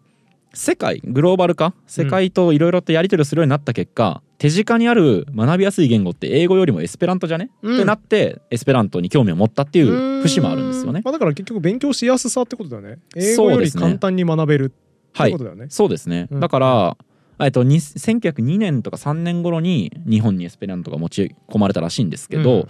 [0.55, 1.73] 世界グローバル化？
[1.85, 7.75] 世界といろいろとやり取りをするようになった結果、手近にある学びやすい言語って英語よりもエスペラントじゃね、うん。
[7.75, 11.01] ってなってエスペラントに興味を持ったっていう節もあるんですよね。
[11.03, 12.99] まあ、だから結局勉強しやすさってことだよね。
[13.15, 14.75] 英語より簡単に学べるって
[15.21, 15.31] はい。
[15.31, 15.67] ことだよね。
[15.69, 16.39] そうですね、うん。
[16.39, 16.97] だから、
[17.39, 22.67] えっと、に1902年とか3年頃に日本にエスペラントが持ち込まれたらしいんですけど、うん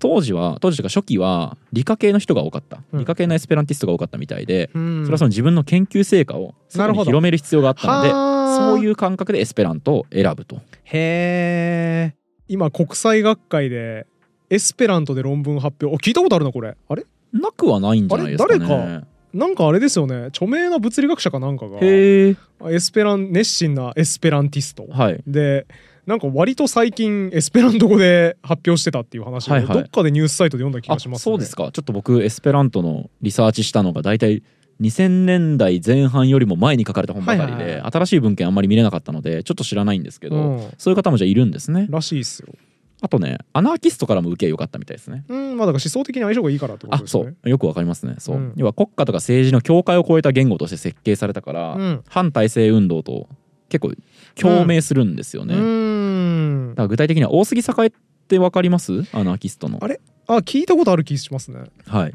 [0.00, 2.98] 当時は当時というか初期は理科系の人が多かった、うん。
[3.00, 5.02] 理科系のエスペランティストが多かったみたいで、うん。
[5.04, 8.74] それはその自分の研究成果を広める必要があったのではあ。
[8.74, 10.56] そういう感覚でエスペラントを選ぶと。
[10.56, 12.14] へえ。
[12.48, 14.06] 今国際学会で
[14.48, 15.94] エスペラントで論文発表。
[15.94, 16.76] お聞いたことあるなこれ。
[16.88, 17.04] あれ？
[17.32, 18.58] なくはないんじゃないですかね。
[18.58, 20.24] 誰なんかあれですよね。
[20.26, 21.78] 著名な物理学者かなんかが。
[21.80, 22.34] エ
[22.78, 25.22] スペラン熱心なエスペランティストはい。
[25.24, 25.68] で
[26.10, 29.78] なんか割と最近エスペラント語で発表してたっていう話をはいはい。
[29.78, 31.22] どっかでニュースサイトで読んだ気あがしますね。
[31.22, 31.70] そうですか。
[31.72, 34.42] ちょっと僕エスペラントのリサーチしたのが大体
[34.80, 40.70] 2000年代前半よりも前に書かれた本ばかりで、はいはいは新しい文献あんまり見れなかったのでちょっと知らないんですけど、うん。
[40.78, 41.86] そういう方もじゃあいるんですね。
[41.88, 42.48] らしいっすよ。
[43.02, 45.24] あとねアナーキストからも受け良かったみたいですね。
[45.28, 47.34] うんまあだから思想的に相性がいいからってことですね。
[47.44, 47.48] う。
[47.48, 48.16] よくわかりますね。
[48.18, 48.52] そう、うん。
[48.56, 52.02] 要は国家とか政治の境界を越えた言語として設計されたから、うん。
[52.08, 53.28] 反体制運動と
[53.70, 53.94] 結構
[54.34, 55.54] 共鳴するんですよね、
[56.80, 57.90] から具体的には大杉栄っ
[58.28, 59.04] てわかります？
[59.12, 59.78] アナーキストの。
[59.80, 60.00] あれ？
[60.26, 61.60] あ聞いたことある気しますね。
[61.86, 62.14] はい、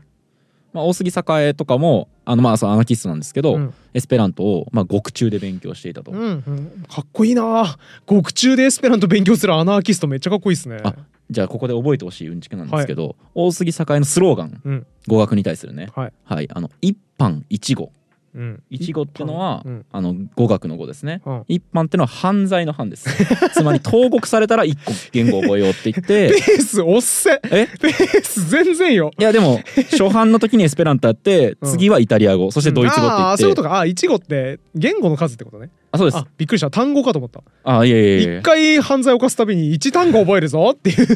[0.73, 3.73] まあ、大杉栄とかもあのまあそうアナキストなんですけど、うん。
[3.93, 7.78] エスペラントをまあ獄中で勉強していたと、うんうん、かっこいいな。
[8.06, 10.80] 獄中でエスペラント勉強するアナーキストめっちゃかっこいいですね。
[10.84, 10.93] あ
[11.30, 14.88] じゃあここで覚えてほしいうんちくなんですけど、大杉栄のスローガンうん。
[15.08, 15.89] 語学に対するね。
[15.95, 16.13] はい。
[16.23, 16.49] はい。
[16.54, 17.91] あの一般一語
[18.36, 18.63] うん。
[18.69, 19.86] 一語ってのは、うん。
[19.91, 21.21] あの語学の語ですね。
[21.26, 21.43] うん。
[21.48, 23.08] 一般ってのは犯罪の犯です。
[23.54, 27.39] つまり投獄されたら一個言語を覚えようって言っ ペてースおっせ。
[27.50, 27.67] え？
[27.80, 29.12] ペース全然よ。
[29.17, 31.71] いやでも初版の時にエスペラントやってうん。
[31.71, 33.80] 次はイタリア語そしてドイツ語ってあ言って、あそういうことか。
[33.80, 35.69] あ一語って言語の数ってことね。
[35.91, 36.17] あそうです。
[36.17, 36.69] あびっくりした。
[36.69, 37.41] 単語かと思った。
[37.63, 38.39] あいやいやいや。
[38.39, 41.08] 一回犯罪を犯すたびに一単語覚えるぞっていう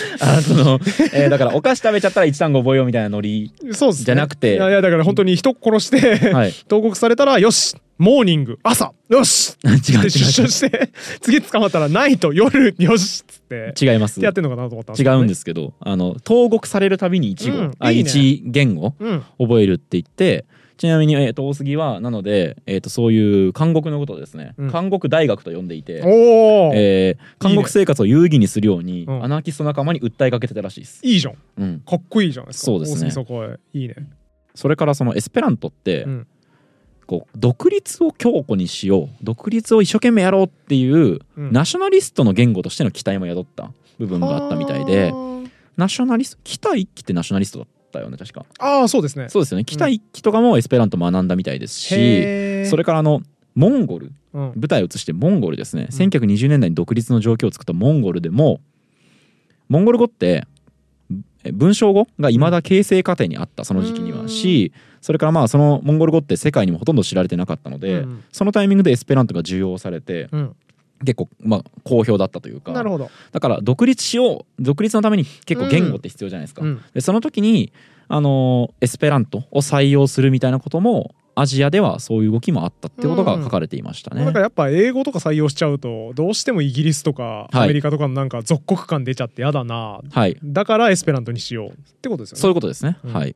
[0.20, 0.78] あその、
[1.12, 4.54] えーだからお菓子食べちゃったら一単語覚えようみたいなノリじゃなくて。
[4.54, 6.52] いやいやだから本当に人殺して、はい。
[6.68, 9.68] 投獄されたらよしモーニング朝よし 違
[10.04, 13.74] う出所して次捕まったらナイト夜よしっつって。
[13.80, 14.20] 違います。
[14.20, 18.10] やってんのかなと思ったん違うんですすけどあの投獄されるたびに一語、あうんいいね。
[18.10, 20.46] 一言語けどね覚えるって言って
[20.82, 24.72] ちなみに、えー、と大杉はなので、えー、とそういう監獄のことをですね、うん。
[24.72, 26.02] 監獄大学と呼んでいて
[26.74, 29.24] えー監獄生活を有意義にするようにうん。
[29.24, 31.36] アナーキスト仲間に訴えかけてたらしいです、いいじゃん。
[31.56, 33.12] うん、かっこいいじゃないですかそうですね。
[33.12, 33.94] そこへいいね。
[34.56, 36.26] それからそのエスペラントって、うん。
[37.06, 41.52] こう独立を強固にしよう独立を一生懸命やろうっていう、うん。
[41.52, 45.12] ナショナリストの言語としての期待も宿った部分があったみたいで
[45.76, 48.44] ナショナリスト北一揆ってナショナリストだったよね確か。
[48.58, 49.28] あーそうですね。
[49.28, 49.64] そうですよね。
[49.64, 53.20] 北一揆とかもエスペラント学んだみたいですしそれからあの
[53.54, 54.52] モンゴルうん。
[54.56, 55.86] 舞台を移してモンゴルですね、ん。
[55.86, 58.60] 1920年代に独立の状況を作ったモンゴルでも
[59.68, 60.46] モンゴル語って
[61.44, 64.22] え文章語が未だ形成過程にあったその時期にうん。
[64.22, 68.24] はしそれからまあそのモンゴル語って世界にもほとんど知られてなかったので、うん。
[68.32, 70.56] そのタイミングでエスペラントが重用されてうん
[71.04, 72.72] 結構まあ好評だったというか。
[72.72, 76.62] なるほど、だから独立しよう独立のために結構言語って必要じゃないですか。
[76.62, 76.82] うん。
[76.94, 77.72] でその時に
[78.08, 84.24] あのエスペラントを採用するみたいなこともアジアではそういう動きもあったってことが書かれていましたね。
[84.24, 87.58] だからやっぱ英語とか採用しちゃうとどうしてもイギリスとかはい。
[87.64, 90.36] アメリカとかのなんか属国感出ちゃってやだな、はい。
[90.44, 92.40] だからエスペラントにしようってことですよね。
[92.40, 92.98] そういうことですね。
[93.02, 93.12] うん。
[93.14, 93.34] はい。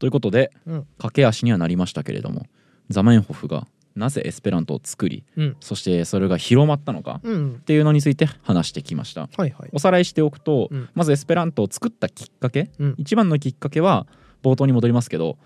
[0.00, 0.86] ということで、うん。
[0.98, 2.46] 駆け足にはなりましたけれども
[2.90, 5.56] ザメンホフがなぜエスペラントを作りうん。
[5.60, 9.22] そしてそれが広まったのかうんっていうのについて話してきました。
[9.22, 9.70] はいはい。
[9.72, 10.88] おさらいしておくと、うん。
[10.94, 12.94] まずエスペラントを作ったきっかけ、うん。
[12.98, 14.06] 一番のきっかけは
[14.42, 15.36] 冒頭に戻りますけど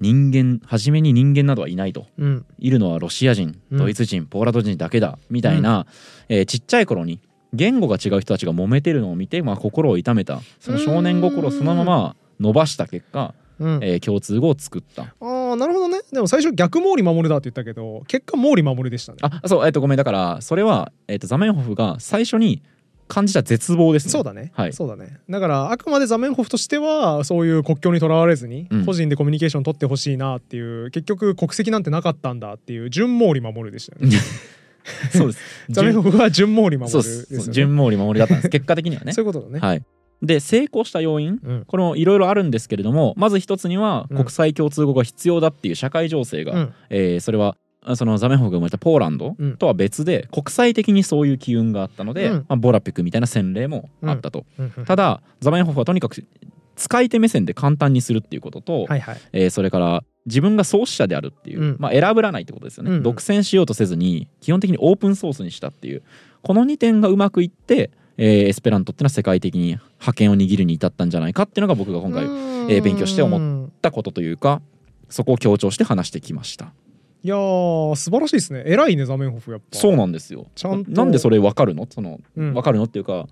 [0.00, 2.06] 人間初めに人間などはいないと。
[2.18, 2.46] うん。
[2.58, 3.78] いるのはロシア人うん。
[3.78, 5.86] ドイツ人、ポーランド人だけだみたいな、
[6.28, 7.20] えーちっちゃい頃に
[7.52, 10.40] 言語が違う人たちが揉めてるのを見て、まあ、心を痛めた。
[10.58, 13.80] その少年心をそのまま伸ばした結果、うん。
[13.82, 15.14] えー共通語を作った
[15.52, 16.00] ああなるほどね。
[16.12, 19.18] でも最初逆毛利守だって言ったけど結果毛利守でしたね。
[19.22, 19.66] あそう。
[19.66, 19.98] えっ、とごめん。
[19.98, 22.62] だからそれは、えー、とザメンホフが最初に
[23.08, 24.10] 感じた絶望ですね。
[24.10, 24.72] そうだね、はい。
[24.72, 25.18] そうだね。
[25.28, 34.16] だからあくまでザメンホフとしてはそういう国境にとらわれずに、うん個人でコミュニケーション取ってほしいなっていう結局国籍なんてなかったんだっていう純毛利守でしたよね。
[35.12, 35.38] そうです。
[35.68, 37.50] ザメンホフは純毛利守そうです。
[37.50, 38.48] 純毛利守りだったんで す。
[38.48, 39.12] 結果的にはね。
[39.12, 39.82] そういうことだね、はい、
[40.22, 41.64] で成功した要因うん。
[41.66, 44.16] これもいろいろあるんですけれどもまず一つにはうん。
[44.16, 46.74] 国際共通語が必要だっていう社会情勢が、うん。
[46.90, 49.56] えーそれはあそのザメンホフが生まれたポーランドうん。
[49.56, 52.36] とは別で国際的にそういう機運があったので、うん。
[52.36, 54.46] まあ、ボラピクみたいな洗礼もあったと、
[54.86, 56.24] ただザメンホフはとにかく
[56.76, 59.16] 使い手目線で簡単にするっていうことと、はいはい。
[59.32, 61.76] えーそれから自分が創始者であるっていう、うん。
[61.80, 62.96] まあ、選ぶらないってことですよね、うん。
[62.98, 63.02] うん。
[63.02, 66.04] 独占しようとせずに基本的にオープンソースにしたっていう
[66.42, 67.90] この2点がうまくいって、
[68.24, 74.62] えーエスペラントっていうのは世界的に覇権を握るに至ったんじゃないかっていうのが僕が今回えー勉強して思ったことというか
[75.08, 76.72] そこを強調して話してきました。
[77.24, 78.62] いやー素晴らしいですね。
[78.66, 79.78] 偉いねザメンホフやっぱ。
[79.78, 80.46] そうなんですよ。
[80.54, 80.90] ちゃんと。
[80.90, 81.86] なんでそれ分かるの？
[81.90, 82.54] そのうん。
[82.54, 83.26] 分かるのっていうか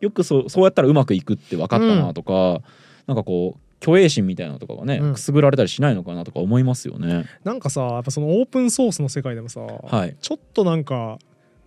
[0.00, 2.62] よくそうそうやったらうまくいくって分かったなとか、
[3.06, 5.14] なんかこう虚栄心みたいなのとかがね、うん。
[5.14, 7.26] くすぐられたりしないのかなとか思いますよね。
[7.44, 10.16] なんかさやっぱそのオープンソースの世界でもさ、はい。
[10.20, 11.18] ちょっとなんか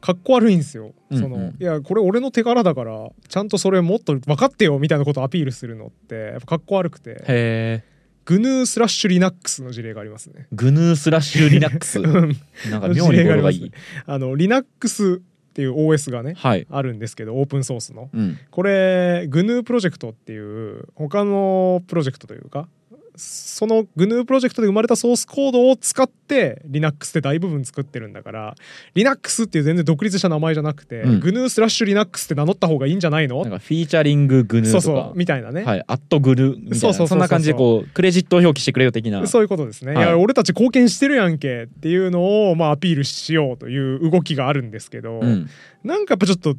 [0.01, 1.23] かっこ悪いんですよ、うんうん。
[1.23, 7.11] そのいやこれ俺の手柄だからちゃんとそれもっと分かってよみたいなことをアピールするのってやっぱかっこ悪くて。
[7.11, 7.91] へえ
[8.23, 10.47] グヌースラッシュリナックスの事例がありますね。
[10.51, 11.97] グヌースラッシュリナックス。
[11.99, 12.35] うん。
[12.69, 13.71] なんか妙に語呂がいい、
[14.05, 16.67] あのリナックスっていう OS がねはい。
[16.69, 18.09] あるんですけどオープンソースの。
[18.13, 18.37] うん。
[18.51, 22.67] これグヌープロジェクトっていう他のプロジェクトというか
[23.15, 28.55] そのグヌープロジェクトで生まれたソースコードを使って Linux って大部分作ってるんだから
[28.95, 31.19] Linux っていう全然独立した名前じゃなくて、うん。
[31.19, 33.41] グヌースラッシュ Linux って名乗った方がいいんじゃないの？
[33.41, 34.81] なんかフィーチャリンググヌーとか。
[34.81, 36.75] そうそうみたいなね、はい、アットグルみたいな。
[36.77, 39.25] そうそうそんな感じでこうクレジットを表記してくれよ的な。
[39.27, 40.05] そういうことですね、はい。
[40.05, 45.49] い、や俺たち貢献してるやんけっていうのを、まあ、アピールしようという動きがあるんですけど、うん、
[45.83, 46.55] なんかやっぱちょっと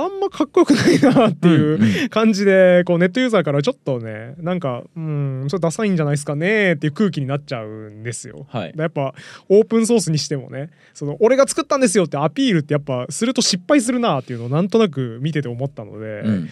[0.00, 8.46] あんまかっこよくないなっていう、感じでこうネットユーザーからちょっとねなんかうんそれダサいんじゃないですかねっていう空気になっちゃうんですよ。
[8.48, 8.74] はい。
[8.76, 9.14] やっぱ
[9.48, 16.48] オープンソースにしてもねその俺が作ったんですよってアピールってやっぱすると失敗するなっていうのをなんとなく見てて思ったので、いうん。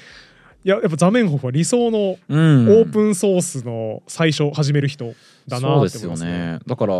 [0.64, 2.66] ややっぱザメンホフは理想のオうん。
[2.66, 5.14] ープンソースの最初始める人
[5.46, 6.30] だなって思いますね。
[6.32, 6.58] ね。
[6.66, 6.94] だから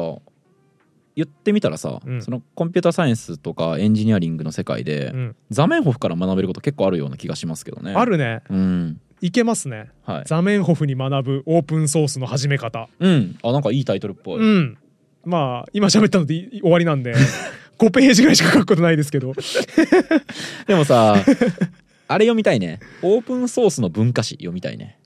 [1.16, 2.22] 言ってみたらさ、うん。
[2.22, 5.36] そのコンピューターサイエンスとかエンジニアリングの世界で、うん。
[5.50, 7.94] ザメンホフから学べること結構あるような気がしますけどね。
[7.96, 8.42] あるね。
[8.50, 9.00] うん。
[9.22, 9.90] いけますね。
[10.04, 10.24] はい。
[10.26, 12.88] ザメンホフに学ぶオープンソースの始め方。
[13.00, 13.38] うん。
[13.42, 14.78] あなんかいいタイトルっぽい、うん。
[15.24, 17.14] まあ今喋ったのでい終わりなんで。
[17.78, 19.32] 5ページぐらいしか書くことないですけど。
[20.66, 21.14] でもさ
[22.08, 22.80] あれ読みたいね。
[23.02, 24.98] オープンソースの文化史読みたいね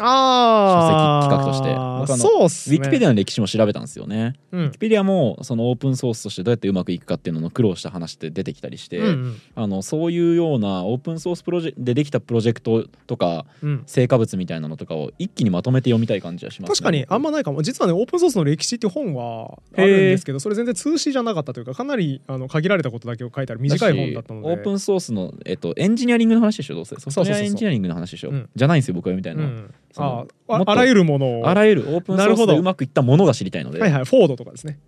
[0.00, 1.68] ああ書籍企画として。
[1.68, 2.76] 僕あのそうっすね。
[2.76, 4.34] ウィキペディアの歴史も調べたんですよね。
[4.52, 4.60] うん。
[4.60, 9.40] ウィキペディアもそのオープンソースとしてどうやってうまくいくかっていうのの苦労した話って出てきたりして、うんうん。
[9.54, 17.62] あのそういうようなオープンソースプロジェでできたプロジェクトとかうん成果物みたいなのとかを一気にまとめて読みたい感じはします、ね、確かにあんまないかも。
[17.62, 24.48] 実はねオープンソースの歴史っていう本はあるんですけどそれ全然通史じゃなかったというかかなりあの限られたことだけを書いてある短い本だったので。
[24.48, 26.96] オープンソースの、えっと、エンジニアリングの話でしょどうせ。
[26.96, 28.30] ソフトウェアエンジニアリングの話でしょ。
[28.30, 28.48] うん。
[28.54, 29.74] じゃないんですよ僕が読みたいのは、うん。
[29.87, 31.48] そのあああらゆるものを。
[31.48, 32.52] あらゆるオープンソースなるほど。
[32.52, 34.78] でうまくいったものが知りたいので、はいはいフォードとかですね。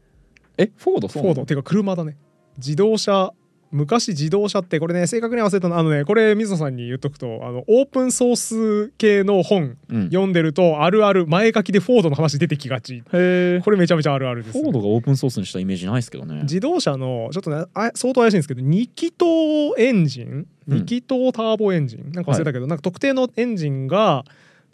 [0.58, 1.08] えフォード？
[1.08, 2.16] フォードっていうか車だね。
[2.58, 3.32] 自動車。
[3.72, 5.78] 昔自動車ってこれね正確には忘れたの。
[5.78, 12.96] あのねこれ水野さんに言っとくとあのオープンソース系の本うん、読んでるとあるある前書きでフォードの話出てきがち。
[12.96, 16.42] へえこれめちゃめちゃあるあるですフォードがオープンソースにしたイメージないですけどね。
[16.42, 19.24] 自動車のちょっとねあ相当怪しいんですけど2気筒
[19.78, 20.48] エンジン？
[20.66, 20.78] うん。
[20.78, 22.10] 2気筒ターボエンジン？
[22.10, 24.24] なんか忘れたけど、なんか特定のエンジンが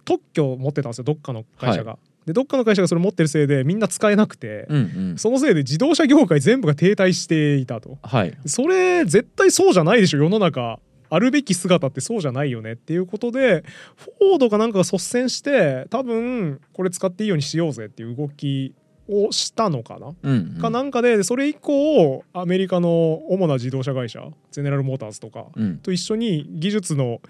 [0.07, 1.99] 特許を持ってたんですよどっかの会社が。
[2.25, 4.81] でどっかの会社がそれ持ってるせいでみんな使えなくて、うんう
[5.15, 5.19] ん。
[5.19, 7.99] そのせいで自動車業界全部が停滞していたと。
[8.03, 8.37] はい。
[8.47, 10.81] それ絶対そうじゃないでしょ世の中。
[11.09, 13.63] あるべき姿ってそうじゃないよねっていうことで
[13.95, 18.75] フォードかなんかが率先して多分これ使っていいようにしようぜっていう動き
[19.09, 20.61] をしたのかな、うんうん。
[20.61, 25.79] かなんかでそれ以降アメリカの主な自動車会社ゼネラル・モーターズとかうん。
[25.79, 27.21] と一緒に技術の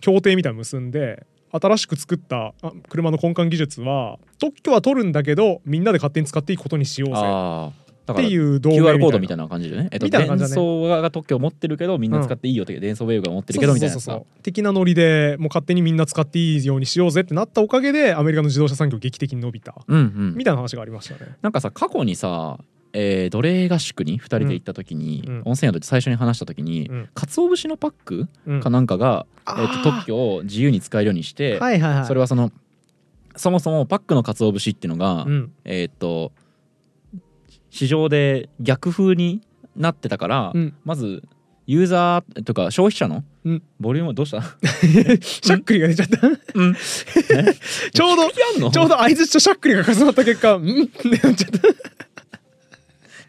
[0.00, 1.26] 協定みたいなの結んで
[1.60, 7.86] 新しく作ったあ車の根幹技術は特許は取るんだけどみんなで勝手に使っていいことにしようぜ。
[8.12, 9.48] っていう同盟 QR コードみみたいな。
[9.48, 10.54] 感じでね、えっと、みたいな感じだね。
[10.54, 14.14] 伝送が特許を持ってるけどみんな使っていいよって、伝送ウェーブが持ってるけどみたいなやつかそう。
[14.14, 19.74] そうそうそう的なノリでもう勝手にみんな使っていいようにしようぜってなったおかげでアメリカの自動車産業劇的に伸びた。
[19.86, 20.34] うんうん。
[20.36, 21.36] みたいな話がありましたね。
[21.42, 22.58] なんかさ過去にさ、
[22.98, 25.42] えー奴隷合宿に2人で行った時に、うん。
[25.44, 27.08] 温泉宿で最初に話した時に、うん。
[27.14, 28.60] 鰹節のパックうん。
[28.60, 29.66] かなんかが、えあー。
[29.66, 32.06] ーと特許を自由に使えるようにして、はいはいはい。
[32.06, 32.50] それはその
[33.36, 35.52] そもそもパックの鰹節っていうのが、うん。
[35.64, 36.32] えっ、と
[37.70, 39.42] 市場で逆風に
[39.76, 40.74] なってたから、うん。
[40.84, 41.22] まず
[41.66, 43.62] ユーザーとか消費者のうん。
[43.78, 44.42] ボリュームどうした、
[45.20, 46.26] しゃっくりが出ちゃった。
[46.26, 46.30] う
[46.64, 46.74] ん、
[47.92, 50.84] ちょうどちょうど相づちとしゃっくりが重なった結果、うん？
[50.84, 52.05] ってなっちゃった。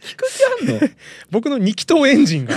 [0.07, 0.23] 聞く
[0.63, 0.89] 気あんの。
[1.29, 2.55] 僕の二気筒エンジンが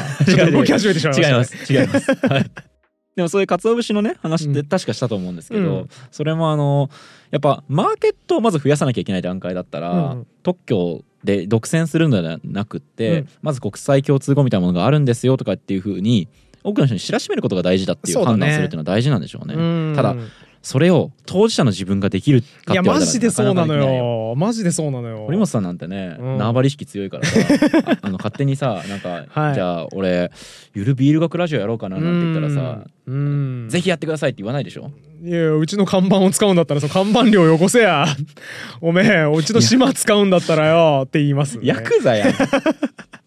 [0.51, 1.73] 動き始めてしまいました、違います。
[1.73, 2.51] 違います、はい、
[3.17, 4.67] でもそういう鰹節のね話ってうん。
[4.67, 5.89] 確かしたと思うんですけど、うん。
[6.11, 6.91] それもあの
[7.31, 10.27] やっぱマーケットをまず増やさなきゃいけない段階だったら、うん。
[10.43, 13.29] 特許で独占するのではなくって、うん。
[13.43, 16.29] まず国際共通語みたいなものがあるんですよとかっていうふうに
[16.63, 19.55] 多くの人に知らしめることが大事だっていう判断するっていうのは大事なんでしょうね。
[19.55, 19.59] う
[19.93, 19.93] ん。
[19.97, 20.15] ただ
[20.63, 24.35] それを当事者の自分ができるかいやマジでそうなのよ。
[24.37, 25.25] マジでそうなのよ。
[25.25, 26.39] 堀本さんなんてね、うん。
[26.39, 27.39] 縄張り意識強いからさ
[27.87, 29.55] ああの勝手にさなんか、 はい。
[29.55, 30.31] じゃあ俺
[30.75, 33.69] ゆるビール学ラジオやろうかななんて言ったらさ、うん。
[33.71, 34.91] ぜひやってくださいって言わないでしょ？
[35.23, 38.07] いやうちの看板を使うんだったらその看板料よこせや。
[38.83, 42.35] おめえうちの島使うんだったらよって言います、ね、ヤクザやん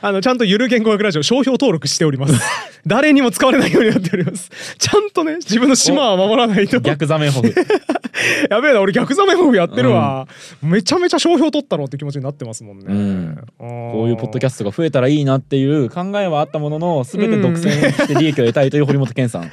[0.00, 2.34] あのちゃんとゆる言語学ラジオ商標登録しております。
[2.86, 4.50] 誰にも使われないようになっております。
[4.78, 6.80] ちゃんとね自分の島は守らないと。
[6.80, 7.48] 逆ザメホフ
[8.50, 10.26] やべえな俺逆ザメホフやってるわ、
[10.62, 13.38] めちゃめちゃ商標取ったろって気持ちになってますもんね、うん。
[13.58, 19.50] ここういうポッドキャストが増えたらいいなっていう 考えはあったものの全て独占して利益を得たいという堀本健さん。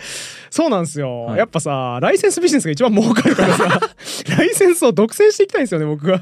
[0.50, 1.38] そうなんですよ、はい。
[1.40, 3.80] やっぱさライセンスビジネスが一番儲かるからさ。
[4.38, 6.22] ライセンスを独占していきたいんですよね僕は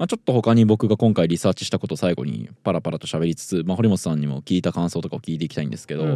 [0.00, 6.10] まあ、ちょっと他に僕が今回リサーチしたことを最後にパラパラと喋りつつ、まあ、堀本さんにも聞いた感想とかを聞いていきたいんですけど、うん。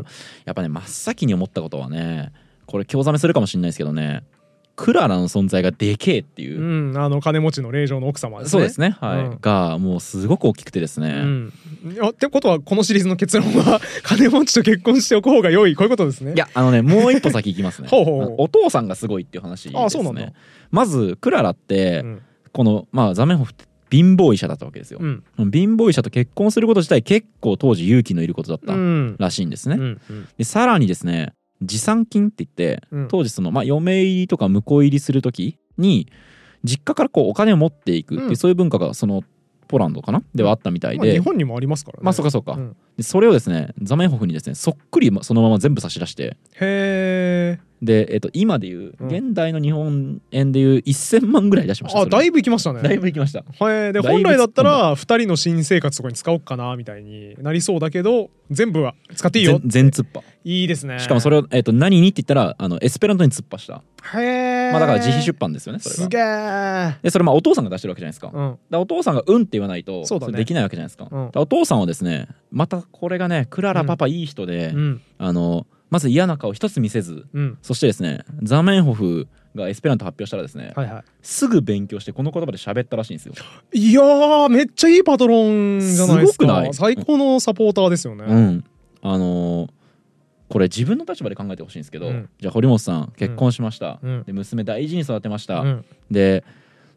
[0.46, 2.32] やっぱね真っ先に思ったことはね
[2.64, 4.24] これ興ざめするかもしれないですけどね
[4.74, 8.50] クララの存在がでけえっていうう、んあの金持ちの令嬢の奥様ですね。
[8.52, 9.38] そうですねはい、うん。
[9.42, 11.52] がもうすごく大きくてですね、うん、
[11.92, 15.76] いやってことはこのシリーズの結論は 金持ちと結婚しておく方が良い。
[15.76, 16.32] こういうことですね。
[16.32, 17.88] いやあのねもう一歩先行きますね。
[17.92, 19.84] ほうほうお父さんがすごいっていう話ですね。
[19.84, 20.32] あそうなんだ
[20.70, 22.22] まずクララって、うん。
[22.54, 23.64] このまあザメホフって
[23.94, 25.22] 貧乏医者だったわけですよ、うん。
[25.50, 29.16] 貧乏医者と結婚すること自体結構当時勇気のいることだったうん。
[29.18, 30.28] らしいんですね、うんうん。
[30.36, 33.08] でさらにですね持参金って言って、うん。
[33.08, 36.08] 当時その、まあ、嫁入りとか婿入りする時に
[36.64, 38.36] 実家からこうお金を持っていくっていう、うん。
[38.36, 39.22] そういう文化がその
[39.66, 40.22] ポーランドかな？
[40.34, 42.04] ではあったみたいまあ、日で、本にもありますからね。
[42.04, 42.76] まあそうかそうか、ん。
[42.98, 46.36] でそれをですねザメンホフにですねそっくりそのまま全部差し出して。
[46.60, 49.08] へえで、えっと、今でいううん。
[49.08, 52.08] 現代の日本円でいう1000万ぐらい出しましたそれ。
[52.08, 52.82] あだいぶ行きましたね。
[52.82, 53.44] だいぶいきました。
[53.58, 60.22] はい、でだいぶ本来だったら2人の新生活とかに使おうかなみたいになりそうだけど全部は使っていいよ全全突破。
[60.44, 60.98] いいですね。
[60.98, 63.82] しかもそれを、えっと、何にって言ったらあのエスペラントに突っ破した、
[64.18, 70.32] へえまあ、だから自費出版ですよねそれすはげえでそれまあお父さんが出してるわけじゃないですか,、だかうんらお父さんが「うん」って言わないとそうだね。
[70.32, 71.26] れできないわけじゃないですか,、うん。
[71.26, 75.00] だからお父さんはですねまたこれがねクララパパいい人で、うん。
[75.18, 77.58] あのまず嫌な顔一つ見せずうん。
[77.62, 83.34] そしてですねザメンホフがエスペラント発表したらですね、はいはすぐ勉強してこの言葉で喋ったらしいんですよ。
[83.72, 86.44] いいやーめっちゃいいパトロンじゃないですか。
[86.44, 86.74] すごくない？
[86.74, 88.64] 最高のサポーターですよね、うん、
[89.02, 89.70] あのー
[90.48, 92.28] これ自分の立場で考えてほしいんですけど、うん。
[92.38, 93.12] じゃあ堀本さん。
[93.16, 94.22] 結婚しました、うん。
[94.24, 95.84] で娘大事に育てました、うん。
[96.10, 96.44] で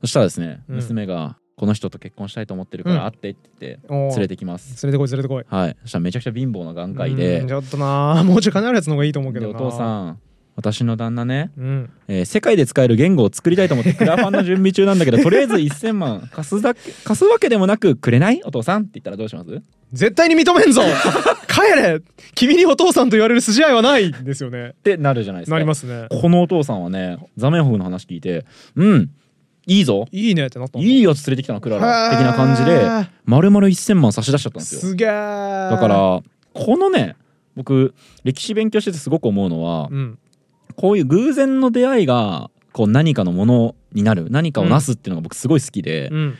[0.02, 0.76] そしたらですねうん。
[0.76, 2.96] 娘がこの人と結婚したいと思ってるかうん。
[2.98, 5.44] ら会ってって言って連れてきます、連れてこい連れてこい。
[5.48, 5.78] はい。
[5.82, 7.40] そしたらめちゃくちゃ貧乏な眼科医で。
[7.42, 8.24] うんちょっとなー。
[8.24, 10.20] もうちょい金あるやつの方がいいと思うけどお父さん。
[10.56, 11.90] 私の旦那ね、うん。
[12.08, 18.42] えー世界で使える言語を作りたいと思って クラファンの準備中なんだけどとりあえず1000万 貸すだけ貸すわけでもなくくれない？
[18.44, 19.50] お父さんって言ったらどうします？
[19.94, 20.82] 絶対に認めんぞ。
[21.48, 22.02] 帰れ。
[22.36, 24.70] 君にお父さんと言われる筋合いはないですよね。
[24.70, 25.56] ってなるじゃないですか。
[25.56, 26.08] なりますね。
[26.10, 28.46] このお父さんはねザメンホフの話聞いて
[28.76, 29.10] うん
[29.68, 30.08] いいぞ。
[30.12, 32.10] いいねってなったいいやつ連れてきたのクララ。
[32.10, 32.82] 的な感じで
[33.26, 34.82] 丸々1000万差し出しちゃったんですよ。
[34.82, 35.72] すげー。
[35.72, 37.16] だからこのね
[37.56, 37.94] 僕
[38.24, 40.18] 歴史勉強しててすごく思うのはうん。
[40.76, 46.38] こういう偶然の出会いがこう何かのものになる何かをなすっていうのが僕すごい好きで、うん。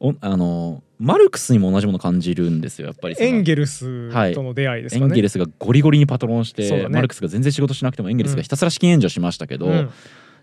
[0.00, 6.88] おあのマルクスにも同じもの感じるんですよやっぱりエンゲルスとの出会いですかね、エンゲルスがゴリゴリにパトロンして、ね。
[6.88, 9.90] マルクスが全然仕事しなくてもエンゲルスがひたすら資金援助しましたけど、うん。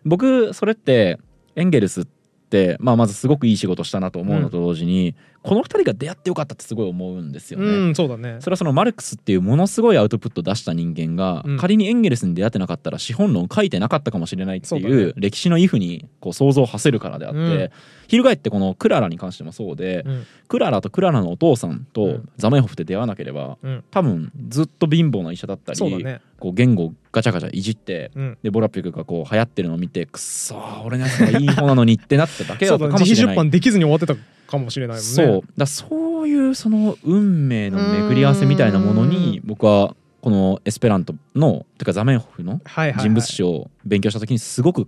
[0.05, 1.19] 僕それって
[1.55, 2.05] エンゲルスっ
[2.49, 7.65] て、まあ、まずすごくいい仕事したなと思うのと同時に、この2人が出会ってよかったってすごい思うんですよね。
[7.65, 8.37] うんそうだね。
[8.39, 11.57] それはそのマルクスっていうものすごいアウトプットを出した人間が、うん。
[11.57, 17.69] 仮にエンゲルスに出会ってなかったら資本論書いてなかったかもしれないっていそう歴史のイフにこう想像を馳せるからであって、うん。
[18.07, 20.25] 翻ってこのクララに関してもそうで、うん。
[20.47, 22.29] クララとクララのお父さんうとん。
[22.37, 23.83] ザメンホフって出会わなければうん。
[23.91, 26.21] 多分ずっと貧乏な医者だったり、そうだね。
[26.39, 28.37] こう言語をガチャガチャいじってうん。
[28.43, 33.03] でボラピュクがこう流行ってるのを見てくっそー俺のやつがいい方なのにってなっただけだったそうだね。
[33.03, 33.35] 自費出かもしれない。
[33.35, 34.15] 版できずに終わってた
[34.47, 35.09] かもしれないもんね。
[35.09, 35.41] そう。
[35.57, 43.03] だそういうその運命の巡り合わせみたいなものに僕はこのエスペラントのてかザメンホフのはいはいはい。
[43.03, 44.87] 人物史を勉強した時にすごく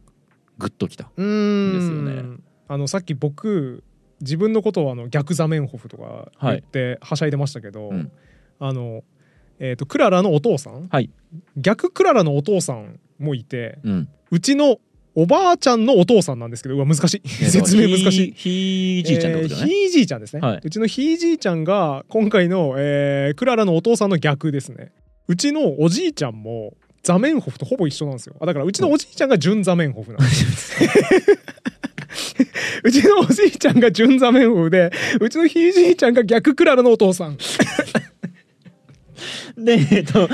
[0.58, 1.06] グッときた。
[1.06, 2.38] んですよね。
[2.68, 3.84] あのさっき僕
[4.22, 8.12] 自分のことをあの逆ザメンホフとか言ってはしゃいでましたけど、うん。
[8.60, 9.04] あの、
[9.60, 11.12] えー、とクララのお父さん、はい。
[11.56, 14.78] 逆クララのお父さんもいてうん、うちの
[15.20, 17.28] おばあちゃんのお父さんなんですけどうわ難しい。
[17.28, 18.34] 説明難しい。
[18.36, 19.72] ひいじいちゃんってことだね。
[19.72, 20.62] えーひいじいちゃんですね、はい。
[20.64, 24.92] うちのひいじいちゃんが今回の、えークララのお父さんの逆ですね。
[25.28, 28.36] うちのおじいちゃんもザメンホフとほぼ一緒なんですよ。
[28.40, 30.76] あだからうちのおじいちゃんが純ザメンホフなんです。
[32.84, 37.38] うちのおじいちゃんが純ザメンホフでうちのひいじいちゃんが逆クララのお父さん
[39.58, 40.28] で、えっと、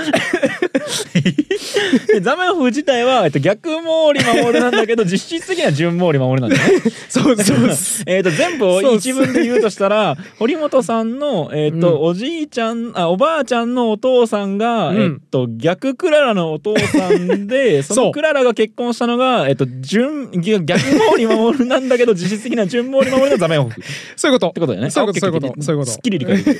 [2.07, 6.91] でザメンホフ自体は、えっと、逆毛利守なんだけど実質的には純毛利守なんだよね。
[7.07, 7.57] そうそう
[8.05, 12.05] えっと全部を一文で言うとしたら堀本さんの、えっとうん。
[12.09, 14.97] おじいちゃんあおばあちゃんのお父さんが、うん。
[15.01, 23.83] えっと逆クララのお父さんで そのクララが結婚したのが、えっと純逆毛利守なんだけど実質的には純毛利守のザメンホフっ
[24.17, 24.53] そういうこと。
[24.53, 24.89] てことだよね。
[24.89, 25.91] そういうことそういうことそういうこと。
[25.91, 26.59] すっきり理解でき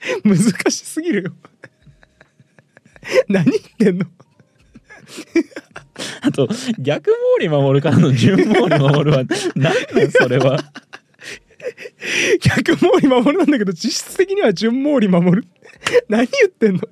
[0.24, 0.38] 難
[0.70, 1.32] しすぎるよ
[3.28, 4.06] 何言ってんの？
[6.22, 9.24] あと逆毛利守からの純毛利守は
[9.54, 10.58] 何なんそれは？
[12.40, 15.48] 逆毛利守なんだけど実質的には純毛利守る？
[16.08, 16.82] 何言ってんの？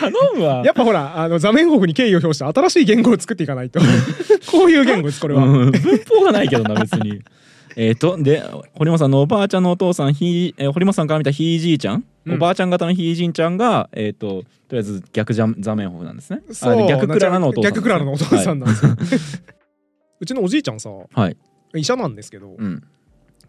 [0.00, 0.62] 頼むわ。
[0.64, 3.80] やっぱほらあのザメンホフに敬意を表して新しい言語を作っていかないと
[4.50, 7.22] こういう言語ですこれは、うん、文法がないけどな別に。
[7.76, 8.42] えっとで
[8.74, 12.34] 堀本さんのおばあちゃんのお父さんひい、えー堀本さんから見たひいじいちゃん、うん。
[12.34, 16.42] おばあちゃん方のひいじいちゃんがえっ、ととりあえず逆ジャンザメンホフなんですね。
[16.50, 17.72] あそうで逆クララのお父さん。
[17.72, 18.92] 逆クララのお父さんなんですよ、
[20.20, 21.08] うちのおじいちゃんさはい。
[21.12, 21.36] はい。
[21.74, 22.82] 医者なんですけど、うん。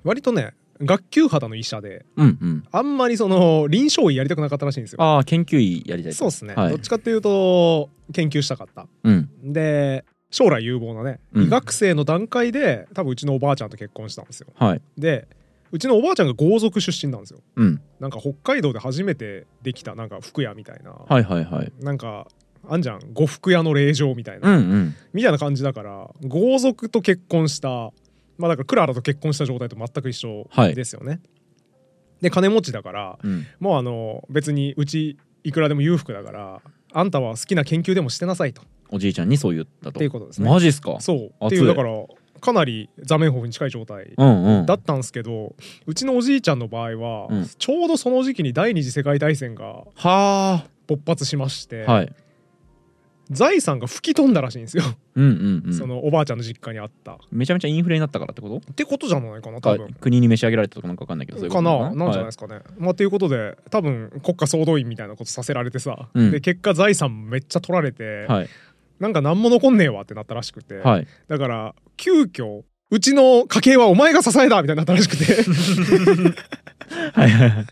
[0.03, 2.63] 割とね学級肌の医者でうんうん。
[2.69, 5.01] あんまりその臨床医やりたくなかったらしいんですよ。
[5.01, 6.17] ああ研究医やりたいと。
[6.17, 6.69] そうですね、はい。
[6.71, 8.87] どっちかっていうと研究したかった。
[9.03, 9.29] うん。
[9.53, 11.43] で将来有望なね、うん。
[11.45, 14.47] 医学生の段階で多分うちのおばあちゃんと結婚したんですよ。
[14.55, 14.81] はい。
[14.97, 15.27] で
[15.71, 17.39] うちのおばあちゃんが豪族出身なんですよ。
[17.55, 17.81] うん。
[17.99, 21.71] なんか北海道で初めてできたなんか服屋みたいな、はいはいはい。
[21.79, 22.27] なんか
[22.67, 22.99] あんじゃん。
[23.13, 24.95] 呉服屋の令嬢みたいな、うんうん。
[25.13, 27.91] みたいな感じだから豪族と結婚した
[28.37, 30.75] まあだからクララと結婚した状態と全く一緒はい。
[30.75, 31.21] ですよね、
[32.21, 33.45] で金持ちだからうん。
[33.59, 36.61] もうあの別にうちいくらでも裕福だから
[36.93, 38.61] あんたは好きな研究でもしてなさいと。
[38.61, 39.99] っおじいちゃんにそう言ったと。
[39.99, 40.49] ていうことですね。
[40.49, 40.97] マジっすか？
[40.99, 41.45] そう。
[41.45, 41.91] っていうだから
[42.39, 44.65] かなりザメンホフに近い状態うんうん。
[44.65, 47.47] だったんですけどうちのおじいちゃんの場合は、うん。
[47.47, 52.13] ちょうどその時期に第二次世界大戦がは勃発しまして、あはい。
[53.29, 54.85] 財産が吹き飛んだらしいんですよ、
[55.15, 55.73] うんうんうん。
[55.73, 57.15] そのおばあちゃんの実家にあった。
[57.15, 58.61] っめちゃめちゃインフレになったからってこと？
[58.71, 59.89] てことじゃないかな多分。
[59.89, 59.99] か。
[59.99, 62.05] 国に召し上げられたとかなんかわかんないけどそういうこかとな？
[62.05, 62.61] なんじゃないですかね。
[62.77, 66.31] まあということで多分国家総動員みたいなことさせられてさ、うん。
[66.31, 68.49] で結果財産めっちゃ取られて、はい
[68.99, 71.07] なんか何も残んねえわってなったらしくて、はい。
[71.27, 75.25] だから急遽うちの家計はお前が支えだみたいになったらしくて。
[77.13, 77.65] はいはいはい。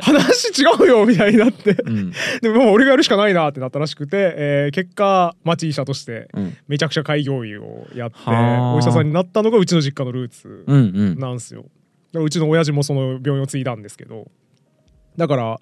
[0.00, 1.72] 話違うよみたいになって。
[1.84, 2.12] うん。
[2.40, 6.56] でも俺がやるしかないなってなったらしくて、えー結果町医者としてうん。
[6.68, 8.74] めちゃくちゃ開業医をやってはあ。
[8.74, 10.80] お医者さんになったのがうちの実家のルーツうんう
[11.16, 11.18] ん。
[11.18, 11.62] なんですよ。
[11.62, 11.70] だか
[12.20, 14.30] らうちの親父もその病院を継いだんですけど
[15.18, 15.58] だから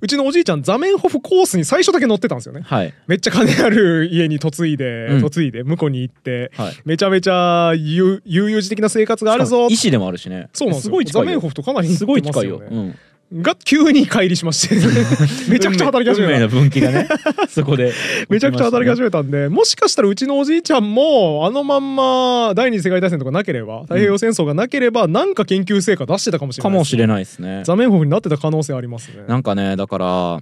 [0.00, 2.60] うちのおじいちゃんザメンホフコースに最初だけ乗ってたんですよね。
[2.62, 2.92] はい。
[3.06, 5.20] めっちゃ金ある家に嫁いで、うん。
[5.22, 6.74] 嫁いで向こうに行ってはい。
[6.84, 9.68] めちゃめちゃ悠悠々自適な生活があるぞ。
[9.68, 10.50] 医師でもあるしね。
[10.52, 10.88] そうなんですよ。
[10.88, 11.24] すごい近いよ。
[11.24, 12.62] ザメンホフとかなりすごい近いよ。
[12.68, 12.98] うん
[13.32, 14.76] が急に帰りしまして。
[15.50, 16.46] めちゃくちゃ働き始めた。
[16.46, 17.08] 分岐がね
[17.48, 17.92] そこで
[18.28, 27.62] めちゃくちゃ働き始めめたんでもしかしたらうちのおじいちゃんもあのまんま第二次世界大戦とかなければ太平洋戦争がなければなんか研究成果出してたかもしれないれかもしれないですね。
[27.64, 29.24] ザメンホフになってた可能性ありますね。
[29.26, 30.40] なんかねだから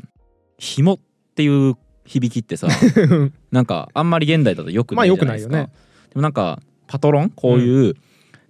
[0.59, 0.99] 紐っ
[1.35, 1.75] ていう
[2.05, 2.69] 響きってさ
[3.51, 5.73] なんかあんまり現代だとよくないじゃないですか、まあよね。
[6.11, 7.31] でもなんかパトロン？
[7.31, 7.95] こういう、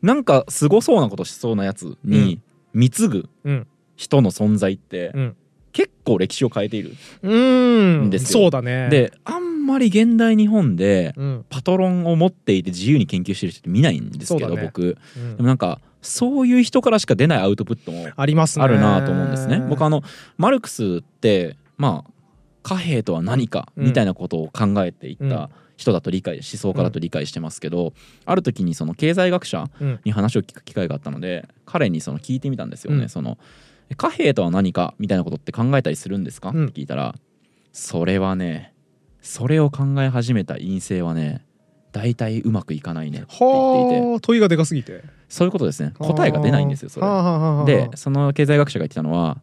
[0.02, 2.40] なんかすごそうなことしそうなやつに
[2.74, 3.66] 貢ぐうん
[3.96, 5.36] 人の存在って、うん。
[5.72, 6.90] 結構歴史を変えている、
[7.28, 8.42] んですよ。
[8.42, 8.88] そうだね。
[8.90, 11.44] であんまり現代日本でうん。
[11.50, 14.62] パトロンを持っていて自由に研究してる人って見ないんですけど、ね。
[14.62, 14.96] 僕。
[15.16, 15.36] うん。
[15.36, 18.64] でもなんかそういう人からしか出ないアウトプットもありますね。
[18.64, 19.64] あるなと思うんですね。
[19.68, 20.02] 僕あの
[20.36, 22.10] マルクスってまあ
[22.62, 25.30] 貨幣とは何かみたいなことを考えていっうん。
[25.30, 27.94] た人だと理解思想家だと理解してますけど、
[28.26, 30.00] ある時にその経済学者うん。
[30.04, 33.02] に話を聞く機会があったので彼にその聞いてみたんですよね。
[33.02, 33.08] うん。
[33.08, 33.38] その
[33.96, 36.64] 貨幣とは何かみたいなことって考えたりするんですか、うん。
[36.66, 37.14] って聞いたら
[37.72, 38.72] それはね
[39.20, 41.44] それを考え始めた陰性はね
[41.92, 44.06] 大体うまくいかないねって言っていて。
[44.06, 45.04] はあ問いがでかすぎて。
[45.28, 45.92] そういうことですね。
[45.98, 47.00] 答えが出ないんですよそ
[47.66, 47.88] れ。
[47.88, 49.38] でその経済学者が言ってたのは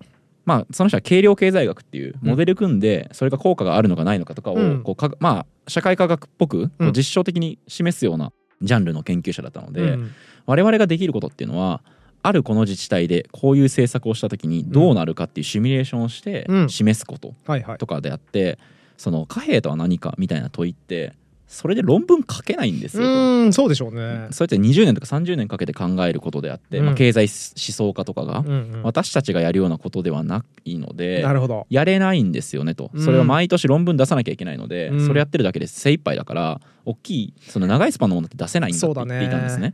[0.45, 4.83] まあその人は計量経済学っていうモデル組んでそれが効果があるのかないのかとかをうん。
[4.83, 8.31] こうかまあ社会科学っぽく実証的に示すような
[8.61, 10.11] ジャンルの研究者だったので、うん。
[10.45, 11.81] 我々ができることっていうのは
[12.23, 16.69] あるこの自治体でこういう政策をした時にどうなるかっていうシミュレーションをしてうん。
[16.69, 17.33] 示すこと
[17.77, 18.59] とかであって
[18.97, 21.13] その貨幣とは何かみたいな問いって
[21.47, 23.13] それで論文書けないんですうよと。
[23.13, 24.27] ーんそうでしょうね。
[24.31, 26.85] そうやって20年とか30年かけて考えることであって、うん。
[26.85, 28.83] まあ、経済思想家とかがうんうん。
[28.83, 31.67] 私たちがやるようなことではないのでなるほど。
[31.69, 32.89] やれないんですよねと。
[32.93, 35.05] うんそれは毎年論文出さなきゃいけないので、うん。
[35.05, 39.73] それやってるだけで精一杯だから大きいその長いスパンのものって出せないんだって言っていたんですね。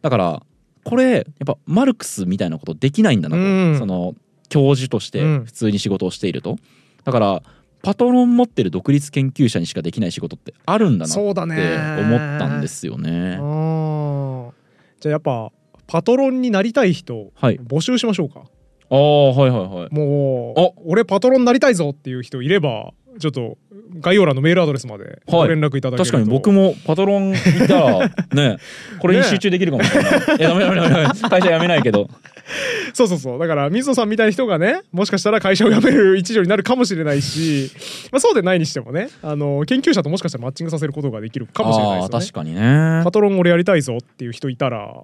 [0.00, 0.42] だから
[0.88, 3.78] これやっぱマルクスみたいなことできないんだなと、うん。
[3.78, 4.14] その
[4.48, 5.44] 教授としてうん。
[5.44, 6.56] 普通に仕事をしていると。
[7.04, 7.42] だから
[7.82, 13.36] パトロン持ってる独立研究者にしかできない仕事ってあるんだなって思ったんですよね。
[13.38, 14.50] あー。
[15.00, 15.52] じゃあやっぱ
[15.86, 17.58] パトロンになりたい人はい。
[17.58, 18.42] 募集しましょうか。
[18.90, 19.94] ああはいはいはい。
[19.94, 20.70] もうあ。
[20.86, 23.58] 俺パトロンになりたいぞっていう人いればちょっと
[24.00, 27.34] 概要欄のメールアドレスまでご連絡いただけると、確かに僕もパトロンい
[27.66, 28.58] たらね
[29.00, 30.12] これに集中できるかもしれない。
[30.12, 32.08] いやダメダメダメダメ会社辞めないけど。
[32.94, 37.70] そうそうそうだから水野さんみたいな人がねもしかしたら会社を辞める一助になるかもしれないし、
[38.10, 43.10] まあ、そうでないにしてもねあの研究者ともしかしたらマッチングさせることができるかもしれないですよね確かにねパ。
[43.10, 44.94] トロン俺やりたいぞっていう人いたら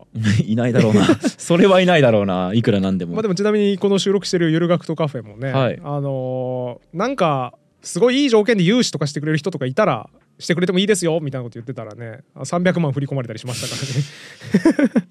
[0.45, 1.05] いないだろうな。
[1.37, 2.53] それはいないだろうな。
[2.55, 3.13] いくらなんでも。
[3.13, 7.55] まあでもちなみにこの収録してるゆる学徒カフェもね、はいあのーなんか
[7.85, 10.09] すごいいい条件で融資とかしてくれる人とかいたら
[10.39, 15.05] してくれてもいいですよみたいなこと言ってたらねあ300万振り込まれたりしましたからね。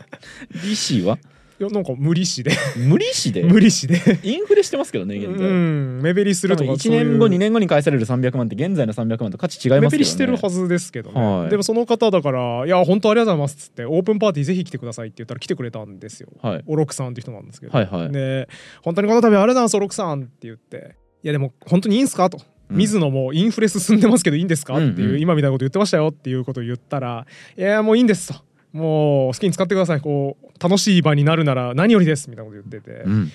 [0.65, 1.17] 利子は？
[1.59, 2.51] いやなんか無利子で。
[2.75, 3.43] 無利子で？
[3.43, 4.19] 無利子で。
[4.23, 5.47] インフレしてますけどね現う在。
[5.47, 9.97] ん目減りするとか1年後2年年後に返される300万って現在の300万と価値違い目ますけどね。
[9.97, 11.49] 減りしてるはずですけどね、はい。
[11.51, 16.29] でもその方だから「いや本当ありがとうございます」っつって「オープンパーティーぜひ来てください」って言ったら来てくれたんですよ。
[16.41, 16.63] はい。
[16.65, 18.11] おろくさんって人なんですけど、はいはい。
[18.11, 18.49] で
[18.81, 22.39] 本当にこの度ありがとうございますおろくさんって言って「いやでも本当にいいんすか?」と。
[22.73, 22.77] うん。
[22.79, 27.25] 水野もインフレ進んでますけどいいんですか、っていう今みたいなこと言ってましたよっていうことを言ったら
[27.57, 28.41] 「いやもういいんです」と
[28.73, 30.01] 「もう好きに使ってください。
[30.01, 33.31] こう楽しい場になるなら何よりです」みたいなこと言ってて、うん。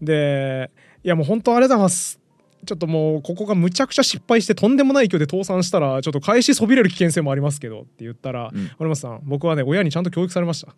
[0.00, 0.70] で
[1.04, 2.20] 「いやもう本当ありがとうございます」
[2.66, 8.70] ちょっともうここがむちゃくちゃ失敗してとんでもない勢いで倒産したらちょっと返しそびれる危険性もありますけどって言ったらうん。
[8.78, 10.74] 森本さん僕はね親にちゃんと教育されました。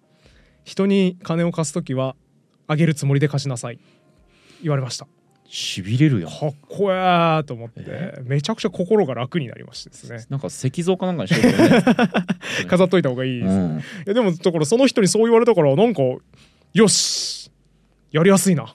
[0.65, 2.15] 人に金を貸す時は
[2.67, 3.79] あげるつもりで貸しなさい。
[4.63, 5.07] 言われました
[5.51, 8.21] しびれるやんかっこええと思ってえ？
[8.25, 10.25] めちゃくちゃ心が楽になりましてですね。
[10.29, 11.83] なんか石像かなんかにしようとね
[12.69, 13.83] 飾っといた方がいいです、いうん。
[14.07, 16.03] やでもだからその人にそう言われたからなんか
[16.75, 17.51] よし
[18.13, 18.75] やりやすいな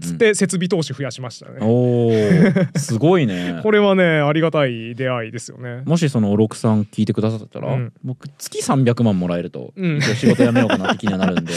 [0.00, 2.68] つって設備投資増やしましたね、おー。
[2.78, 3.60] すごいね。
[3.62, 5.82] これはねありがたい出会いですよね。
[5.86, 7.92] もしそのおろくさん聞いてくださったら、うん。
[8.04, 10.00] 僕月300万もらえると、うん。
[10.00, 11.52] 仕事辞めようかなって気にはなるんで。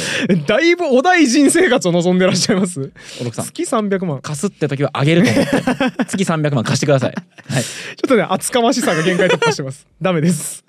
[0.48, 2.92] だいぶお大臣生活を望んでらっしゃいます？
[3.20, 4.22] おろくさん月300万。
[4.22, 6.06] 貸すって時はあげると思って。
[6.08, 7.14] 月300万貸してください、
[7.50, 9.88] はい、ちょっとね厚かましさが限界突破してます。
[10.02, 10.64] ダメです。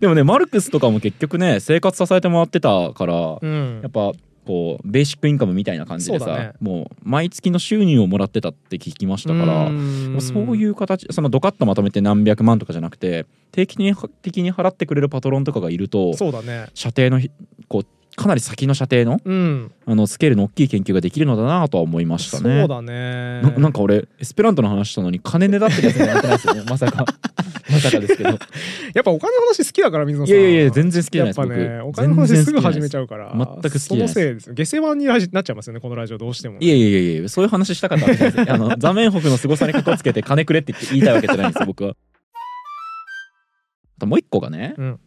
[0.00, 3.80] でもねマルクスとかも結局ね生活支えてもらってたから、うん。
[3.82, 4.12] やっぱ
[4.44, 6.52] こうベーシックインカムみたいな感じでさ、ね。
[6.60, 10.20] もう毎月の収入をもらってたって聞きましたからん。
[10.20, 16.66] そういう形そのドカッとまとめて何百万とかじゃなくて定期的に払ってくれるパトロンとかがいるとそうだね。
[16.74, 17.30] 射程のひ
[17.68, 19.72] こうかなり先の射程のうん。
[19.86, 22.60] あのスケールの大きい研究ができるのだなとは思いましたね。
[22.60, 23.40] そうだね。
[23.42, 26.62] ななんか俺エスペラントの話したのに金ねだってるやつになってないですよね？
[26.68, 27.04] まさか。
[27.70, 28.30] まさかですけど。
[28.94, 31.40] やっぱお金の話好きだから水野さんいやいや全然好きじゃないです。
[31.40, 33.32] やっぱね僕お金の話すぐ始めゃちゃうから。
[33.34, 33.88] 全く好きじゃないです。
[33.88, 34.54] そのせいですよ。
[34.54, 38.52] 下世話になっちゃいますよねこのラジオどうしてもいやいやいやいやそういう話したかったわけじゃないです。
[38.52, 41.90] あの 座面北の凄さにかこつけて金くれって言って言いたいわけじゃないんですよ僕は。
[41.92, 41.94] あ
[44.00, 45.00] ともう一個がね、うん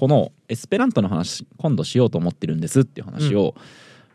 [0.00, 3.54] このエスペラントの話今度しようと思ってるんですっていう話を、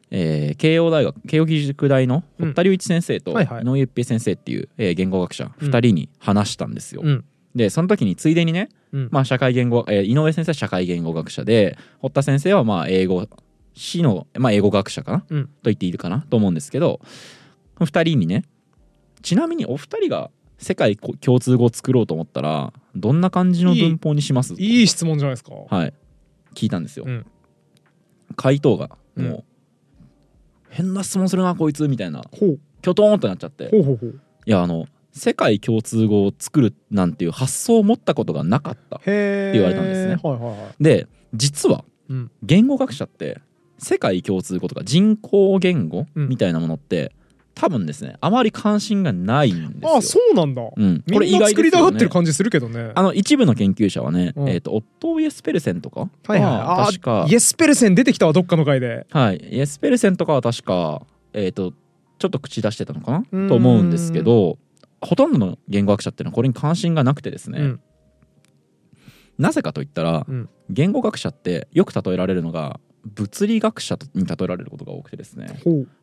[0.10, 5.70] えー慶応大学慶応義塾大の堀田隆一先生と井上一平先生っていう、えー言語学者うん。
[5.70, 7.02] 2人に話したんですよ。
[7.04, 7.24] うん。
[7.54, 9.10] でその時についでにね、うん。
[9.12, 13.24] まあ、社会言語、えー井上先生は社会言語学者で堀田先生はまあ英語
[13.76, 15.46] 史の、まあ、英語学者かな、うん。
[15.46, 17.00] と言っていいかなと思うんですけど
[17.80, 18.44] 2人にね
[19.22, 24.54] ちなみにお二人が世界こ共通語を作ろうと思ったらどんな感じの文法にします？
[24.58, 25.54] いい質問じゃないですか。
[25.70, 25.94] はい。
[26.54, 27.26] 聞いたんですよ、うん。
[28.36, 29.30] 回答がうん。
[29.30, 29.44] もう、
[30.70, 32.24] 変な質問するなこいつみたいな。
[32.32, 32.60] ほう。
[32.82, 33.70] キョトーンってなっちゃって。
[34.46, 38.98] いやあの世界共通語を作るなんていう発想を持ったことがなかった。
[38.98, 40.18] って言われたんですね。
[40.22, 40.84] はいはいはい。
[40.84, 42.32] で実はうん。
[42.44, 43.42] 言語学者って
[43.78, 46.30] 世界共通語とか人工言語うん。
[46.30, 47.12] みたいなものって、
[47.56, 49.98] 多分ですねあまり関心がないんですよ。
[49.98, 50.62] あそうなんだ。
[50.76, 52.92] うん、みんな作りたがってる感じするけどね。
[52.94, 54.50] あの一部の研究者はね、うん。
[54.50, 56.42] えー、とオットー・イエスペルセンとかはいはい。
[56.42, 57.26] はあ確か。
[57.30, 59.08] イエスペルセン出てきたわどっかの回で。
[59.10, 61.02] はい、イエスペルセンとかは確か、
[61.32, 61.74] えー、と
[62.20, 63.26] ちょっと口出してたのかな？
[63.32, 63.48] うん。
[63.48, 64.58] と思うんですけど
[65.00, 67.80] ほとんどの言語学者っていうのはこれに関心がなくてですね、うん。
[69.38, 70.50] なぜかといったら、うん。
[70.70, 75.48] 言語学者ってよく例えられるのが物理学者に例えられることが多くてですね、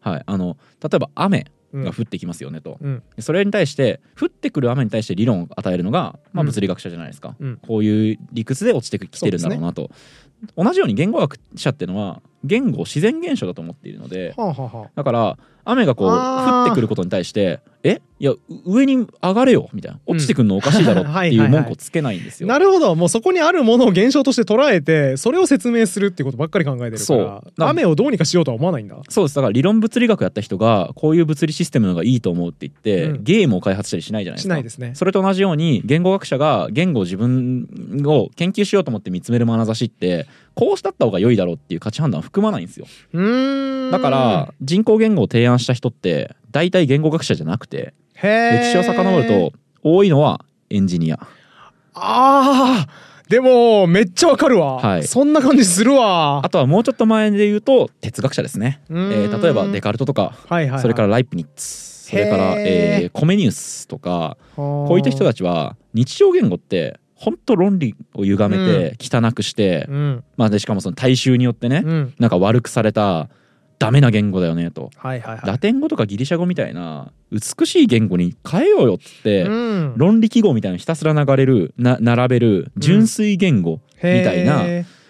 [0.01, 1.85] はい、あの例えば雨うん。
[1.85, 3.03] が降ってきますよねと、うん。
[3.19, 6.47] それに対して降ってくる雨に対して理論を与えるのが、まあ、うん。
[6.49, 7.57] 物理学者じゃないですか、うん。
[7.67, 9.91] こういう理屈で落ちてきてるんだろうなと、
[10.57, 14.91] 同じように言語学者っていうのは言語を自然現象だと思っているのではあはあはあ。
[14.95, 18.01] だから雨がこう降ってくることに対して「え？
[18.19, 21.51] いやう上に上がれよ」みたいな「落ちてくるのおかしいだろ 」ってはいいうはい。
[21.53, 22.49] はい文句をつけないんですよ。
[22.49, 22.95] なるほど。
[22.95, 28.97] もうそこにあるものを現象として捉えてそれを説明するってことばっかり考えてるからな雨をどうにかしようとは思わないんだ。
[29.09, 29.35] そうです。
[29.35, 33.25] だから理論物理学やった人がこういう物理システムのがいいと思うって言って、うん。
[33.25, 34.55] ゲームを開発したりしないじゃないですか。
[34.55, 34.93] しないですね。
[34.95, 37.67] それと同じように言語学者が言語を自分
[38.05, 42.87] を研究しようと思って見つめる眼差しってこうしたった方が良いだろうっていう価値判断を含まないんですよ。
[43.91, 51.19] だから人工言語を提案した人って大体言語学者じゃなくて歴史を遡ると多いのはエンジニア。
[51.95, 53.13] あー。
[53.29, 55.05] でもめっちゃわかるわ、はい。
[55.05, 56.45] そんな感じするわ。
[56.45, 60.81] あとはもうちょっと前で言うと哲学者ですね、えうー例えばデカルトとかはいはいはい。
[60.83, 62.11] それからライプニッツ。
[62.11, 70.25] それから、えーコメニウスとかここういった人たちは日常言語って本当論理を歪めて汚くして、うん。
[70.37, 72.15] まあ、でしかもその大衆によってね、うん。
[72.19, 73.31] なんか悪くされた
[73.83, 75.47] ダメな言語だよねと、はいはいはい。
[75.47, 79.95] ラテン語とかギリシャ語みたいな美しい言語に変えようよっつって、うん。
[79.97, 84.65] 論理記号みたいなのひたすら流れるな並べる純粋言語みたいな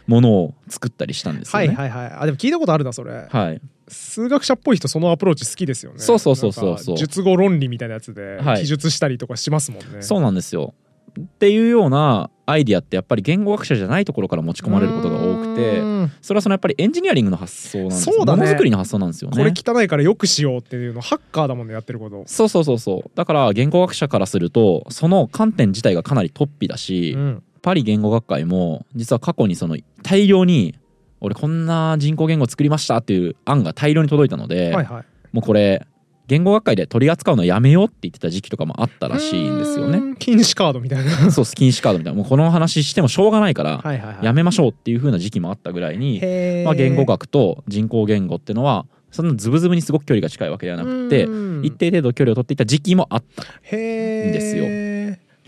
[0.06, 1.68] ものを作ったりしたんですよね。
[1.68, 2.12] はいはいはい。
[2.20, 3.28] あでも聞いたことあるなそれ。
[3.28, 3.60] はい。
[3.88, 5.98] 数学者っぽい人そのアプローチ好きですよね。
[5.98, 6.94] そうそうそうそうそう。
[6.94, 8.60] なんか術語論理みたいなやつではい。
[8.60, 10.74] 記述したりとかしますもんね、そうなんですよ
[11.20, 16.12] っていうようなアイディアってやっぱり言語学者じゃないところから持ち込まれることが多くてうん。
[16.20, 18.14] それはそのやっぱりエンジニアリングの発想なんですよ。
[18.14, 18.42] そうだね。
[18.42, 19.36] ものづくりの発想なんですよね。
[19.36, 22.24] これ汚いからよくしようっていうのハッカーだもんねやってること。
[22.26, 23.10] そうそうそうそう。
[23.14, 27.42] だから言語学者からするとその観点自体がかなり突飛だし、うん。
[27.62, 30.74] パリ言語学会も実は過去にその大量に
[31.20, 35.04] 俺こんな人工言語作りましたっていう案が大量に届いたので、はいはい。
[35.32, 35.86] もうこれ
[36.28, 40.14] 言語学会で取り扱うのやめようって言ってた時期とかもあったらしいんですよね。
[40.18, 41.30] 禁止カードみたいな。
[41.30, 42.18] そう 禁止カードみたいな。
[42.18, 46.20] もうこの話してもしょうがないからやめましょうっていう風な時期もあったぐらいに、
[46.64, 51.64] まあ、言語学と人工言語っていうのはそのズブズブにすごく距離が近いわけではなくてうん。
[51.64, 54.64] 一定程度距離を取っていた時期もあったへーですよ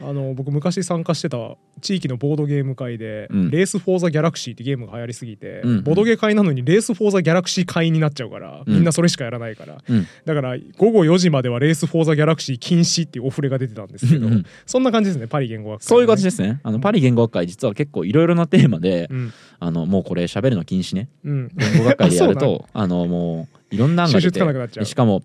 [0.01, 3.51] あの僕昔参加してた地域のボードゲーム会で「うん。
[3.51, 5.71] レース・フォー・ザ・ギャラクシー」ってゲームが流行りすぎて、うん。
[5.71, 8.75] うんボードゲー会なのにレース・フォー・ザ・ギャラクシー会になっちゃうから、うん。
[8.75, 9.79] みんなそれしかやらないから。
[9.89, 10.07] うん。
[10.25, 14.47] だから午後4時まではレース・フォー・ザ・ギャラクシー禁止っていうお触れが出てたんですけど、うんうん。
[14.67, 16.61] そんな感じですねパリ言語学会、そういう感じですね。
[16.63, 19.33] あのパリ言語学会実は結構いろいろなテーマでうん。
[19.61, 21.09] あのもうこれ喋るの禁止ね。
[21.25, 21.51] うん。
[21.55, 24.85] 言語学会でやると あのもういろんな案が収集つ出てかなくなっちゃう。
[24.85, 25.23] でしかも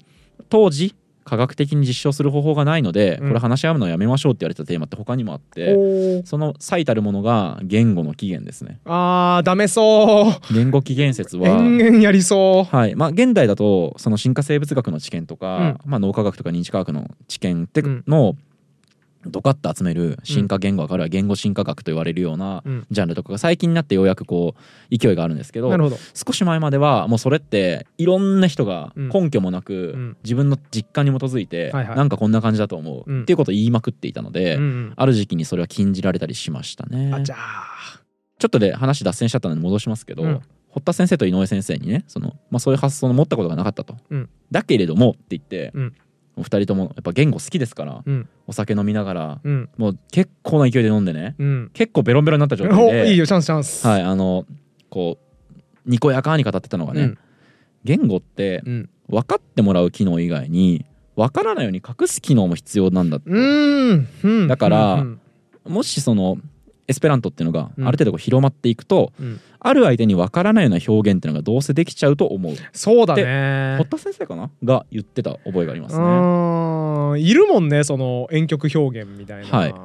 [0.50, 0.96] 当時
[1.30, 3.28] 科学的に実証する方法がないので、うん。
[3.30, 6.26] これ話し合うのやめましょうって言われたテーマって他にもあっておー。
[6.26, 8.80] その最たるものが言語の起源ですね。
[8.86, 10.54] あーダメそう。
[10.54, 12.76] 言語起源説は延々やりそう。
[12.76, 12.96] はい。
[12.96, 18.04] まあ、現代だとその進化生物学の知見とか、まあ、脳科学とか認知科学の知見ってうん。
[18.08, 18.36] の
[19.26, 22.88] ドカッと集める進化言語学あるいは言語進化学と言われるようなうん。
[22.90, 25.72] ジャンルとかが最近になってようやくこう勢いがあるんですけど
[26.14, 30.18] 少し前まではもうそれっていろんな人がうん根拠もなくん。
[30.24, 33.22] 自分の実感に基づいてなんかこんな感じだと思ううん。
[33.24, 34.58] っていうことを言いまくっていたので
[34.96, 37.12] ある時期にそれは禁じられたりしましたね。
[37.14, 38.02] あじゃあ。
[38.38, 40.42] ちょっとで話脱線しちゃったので戻しますけど、うん。
[40.70, 44.30] 堀田先生と井上先生にねその、まあ、そういう発想の持ったことがなかったと、うん。
[44.52, 45.94] だけれどもって言って、うん
[46.36, 48.30] お二人ともやっぱ言語好きですから、うん。
[48.48, 49.70] お酒飲みながらうん。
[49.78, 51.36] もう結構な勢いで飲んでね。
[51.38, 51.72] うん。
[51.74, 53.86] 結構ベロンベロンになった状態おでいいよチャンスチャンス。
[53.86, 54.46] はいあの
[54.90, 55.18] こ
[55.86, 57.18] うにこやかに語ってたのがね、うん。
[57.84, 58.90] 言語ってうん。
[59.08, 64.48] 分かってもらう機能以外に分からないように隠す機能も必要なんだって。
[64.48, 65.20] だからうん。
[65.68, 66.38] もしその
[66.90, 67.88] エスペラントっていうのがうん。
[67.88, 69.40] ある程度広まっていくと、うん。
[69.60, 72.54] ある相手に分からないような表現っていうのがどうせできちゃうと思う。
[72.74, 73.76] そうだね。
[73.78, 76.04] 堀田先生かなが言ってた覚えがありますね。
[76.04, 79.58] うんいるもんねその婉曲表現みたいな。
[79.58, 79.76] はい。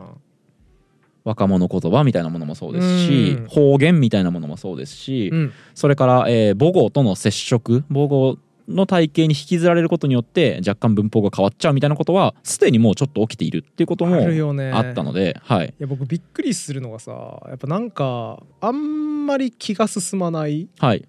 [1.24, 3.46] 若者言葉みたいなものもそうですしうん。
[3.48, 5.52] 方言みたいなものもそうですし、うん。
[5.74, 8.38] それから、えー母語との接触母語
[8.68, 21.06] の体系に引きずられることによって若干文法が変わっちゃうみたいなことはすでにもうちょっと起きているっていうこともあったので、はい、いや僕びっくりするのがさやっぱなんかあんまり気が進まないはい、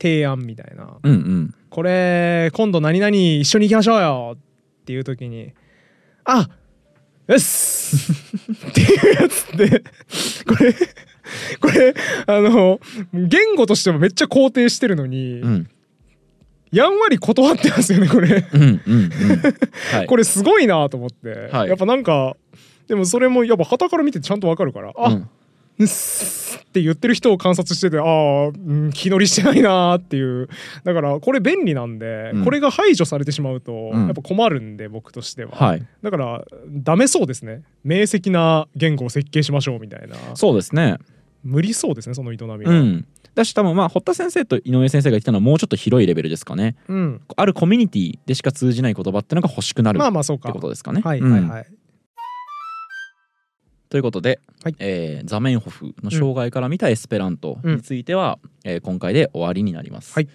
[0.00, 0.96] 提案みたいな。
[1.02, 1.54] うんうん。
[1.70, 5.52] これ今度何々一緒に行きましょうよっていう時に
[6.24, 6.48] あ
[7.26, 7.96] よし!
[8.70, 9.82] っていうやつって
[10.46, 10.72] これ
[11.60, 11.94] これ
[12.26, 12.80] あの
[13.12, 15.68] 言語としてもめっちゃ肯定してるのに、うん
[16.72, 18.44] やんわり断ってますよねこれ。
[18.52, 19.10] うんうんうん。
[19.92, 20.06] はい。
[20.08, 21.68] これすごいなと思って、はい。
[21.68, 22.36] やっぱなんか
[22.88, 25.28] でもそれもやっぱ旗から見てちゃんとわかるからあ、うん。
[25.78, 30.48] うっすって言ってる人を観察しててああ、うん気乗りしてないなーっていう。
[30.84, 32.44] だからこれ便利なんで、うん。
[32.44, 34.06] これが排除されてしまうと、うん。
[34.06, 35.82] やっぱ困るんで僕としては、はい。
[36.02, 37.62] だからダメそうですね。
[37.84, 40.16] 明晰な言語を設計しましょうみたいな。
[40.34, 40.98] そうですね。
[41.46, 43.06] 無理そうですねその営みは、うん
[43.36, 46.74] だし多分まあ堀田先生と井上先生が言ってたのはもうちょっと広いレベルですかね。
[46.88, 47.20] うん。
[47.36, 50.48] あるコミュニティでしか通じない言葉っていうのが欲しくなるっまあまあそうか。
[50.48, 51.02] てことですかね。
[51.02, 51.42] はいうんはい。
[51.42, 51.66] はい、
[53.90, 54.74] ということで、はい。
[54.78, 60.14] えーザメンホフの障害から見たエスペラントについては、えー今回で終わりになります。
[60.14, 60.28] はい。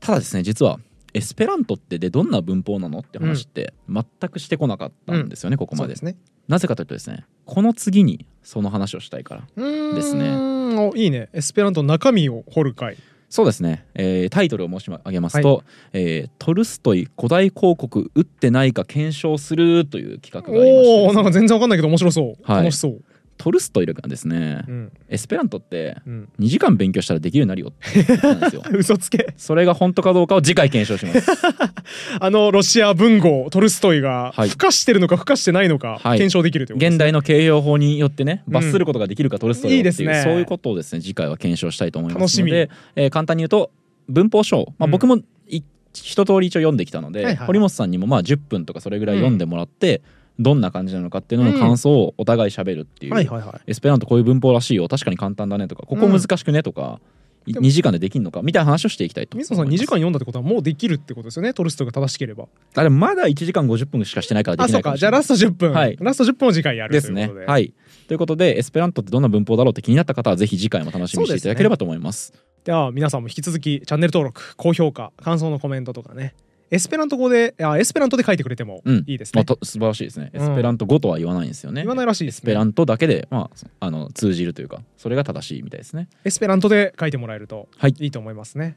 [0.00, 0.78] ただですね実は
[1.16, 5.94] エスペラントってでどんな文法なのって話って全くしてこなかったんですよね、ここまで。
[5.94, 6.16] ね。
[6.46, 9.64] なぜかというとですねこの次にその話をしたいから
[9.94, 10.30] ですね。
[10.78, 11.30] おいいね。
[11.32, 12.98] エスペラントの中身を掘る回。
[13.30, 21.06] そうですね、えータイトルを申し上げますと、えートルストイ古代広告打ってないか検証する」という企画がありましてね。
[21.08, 22.64] おおなんか全然わかんないけど面白そう、はい。
[22.64, 23.02] 楽しそう
[23.36, 24.92] トルストイがですね、うん。
[25.08, 26.28] エスペラントってうん。
[26.40, 28.02] 2時間勉強したらできるようになるよって。
[28.02, 28.62] 言ったんですよ。
[28.72, 29.34] 嘘つけ。
[29.36, 31.30] それが本当かどうかを次回検証します。
[32.20, 34.48] あのロシア文豪トルストイがはい。
[34.48, 36.18] 孵化してるのか孵化してないのかはい。
[36.18, 36.96] 検証できるということですね。
[36.96, 40.22] 現代の形容法によってねうん罰することができるかトルストイをっていうね。
[40.22, 42.50] そういうことをですね次回は検証したいと思いますの楽しみ。
[42.50, 43.70] で、えー簡単に言うと
[44.08, 44.90] 文法書、まあ、うん。
[44.90, 45.18] 僕も
[45.48, 45.62] い
[45.92, 50.02] 一通り一応読んできたので、はいはい堀本さんにもまあ10分とかそれぐらい読んでもらって、
[50.38, 53.70] どんな感じなのかっていうのの感想をお互い喋るっていう、はいはいはい。
[53.70, 54.88] エスペラントこういう文法らしいよ。
[54.88, 57.00] 確かに簡単だねとかここ難しくねとか、
[57.46, 59.38] いでも2時間でできるのかみたいな話をしていきたいと。
[59.38, 62.46] 水野さん2時間読んだってことはもうできるってことですよねトルストイが正しければ。
[62.74, 65.22] あれまだ1時間50分しかしてないからであきないかもしれない。
[65.22, 65.36] そうか。
[65.36, 65.96] じゃあラスト10分、はい。
[66.00, 67.46] ラスト10分を次回やるですねということで。
[67.46, 67.72] はい。
[68.08, 72.32] ということでエスペラントってどんな文法だろうって気になった方はぜひ次回も楽しみにしていただければと思います。
[72.64, 76.34] では皆さんも引き続きチャンネル登録高評価感想のコメントとかね
[76.70, 79.04] エスペラント語であエスペラントで書いてくれてもうん。
[79.06, 80.30] いいですね、まあと素晴らしいですね。
[80.32, 80.42] うん。
[80.42, 82.38] エスペラント語とは言わないんですよね、言わないらしいですね。
[82.38, 86.08] エスペラントだけで、まあ、あの通じるというかそれが正しいみたいですね。
[86.24, 87.94] エスペラントで書いてもらえるとはい。
[87.98, 88.76] いいと思いますね、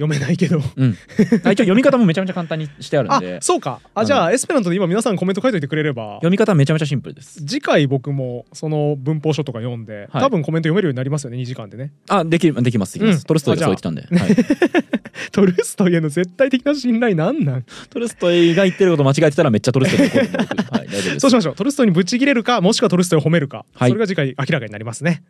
[0.00, 0.62] 読めないけど。
[0.76, 0.96] うん、
[1.44, 3.80] あ一応読み方もめちゃめちゃ簡単にしてあるんあでそうか。
[3.94, 6.14] あじゃあエスペラントで今皆さんコメント書いといてくれれば。
[6.16, 7.44] 読み方めちゃめちゃシンプルです。
[7.44, 10.22] 次回僕もその文法書とか読んで、はい。
[10.22, 11.92] 多分コメント読めるようになりますよね2時間でね。
[12.08, 13.22] あできるできますできます、うん。
[13.24, 14.36] トルストイがそう言ってたんで、はい、
[15.32, 17.64] トルストイへの絶対的な信頼なんなん？
[17.90, 20.38] トルストイが言ってること間違えてたらめっちゃトルストイに怒るんで。
[20.38, 21.20] 僕はい大丈夫です。
[21.20, 21.54] そうしましょう。
[21.54, 23.90] トルストイにぶち切れるかもしくはトルストイを褒めるか、はい。
[23.90, 25.22] それが次回明らかになりますね。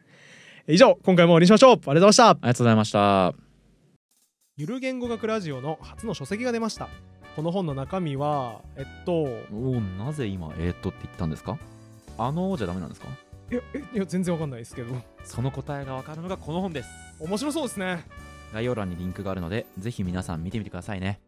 [0.68, 1.73] 以上今回も終わりにしましょう。
[1.73, 2.29] ありがとうございました。
[2.31, 3.49] ありがとうございました
[4.61, 6.90] ゆる言語学ラジオの初の書籍が出ました。
[7.34, 11.56] この本の中身はえっとおおなぜ今えー、っとって言ったんですか？
[12.18, 13.08] あのじゃダメなんですか？
[13.50, 14.94] いやえいや全然わかんないですけど。
[15.24, 16.90] その答えがわかるのがこの本です。
[17.20, 18.04] 面白そうですね。
[18.52, 21.22] 概要欄にリンクがあるのでぜひ皆さん見てみてくださいね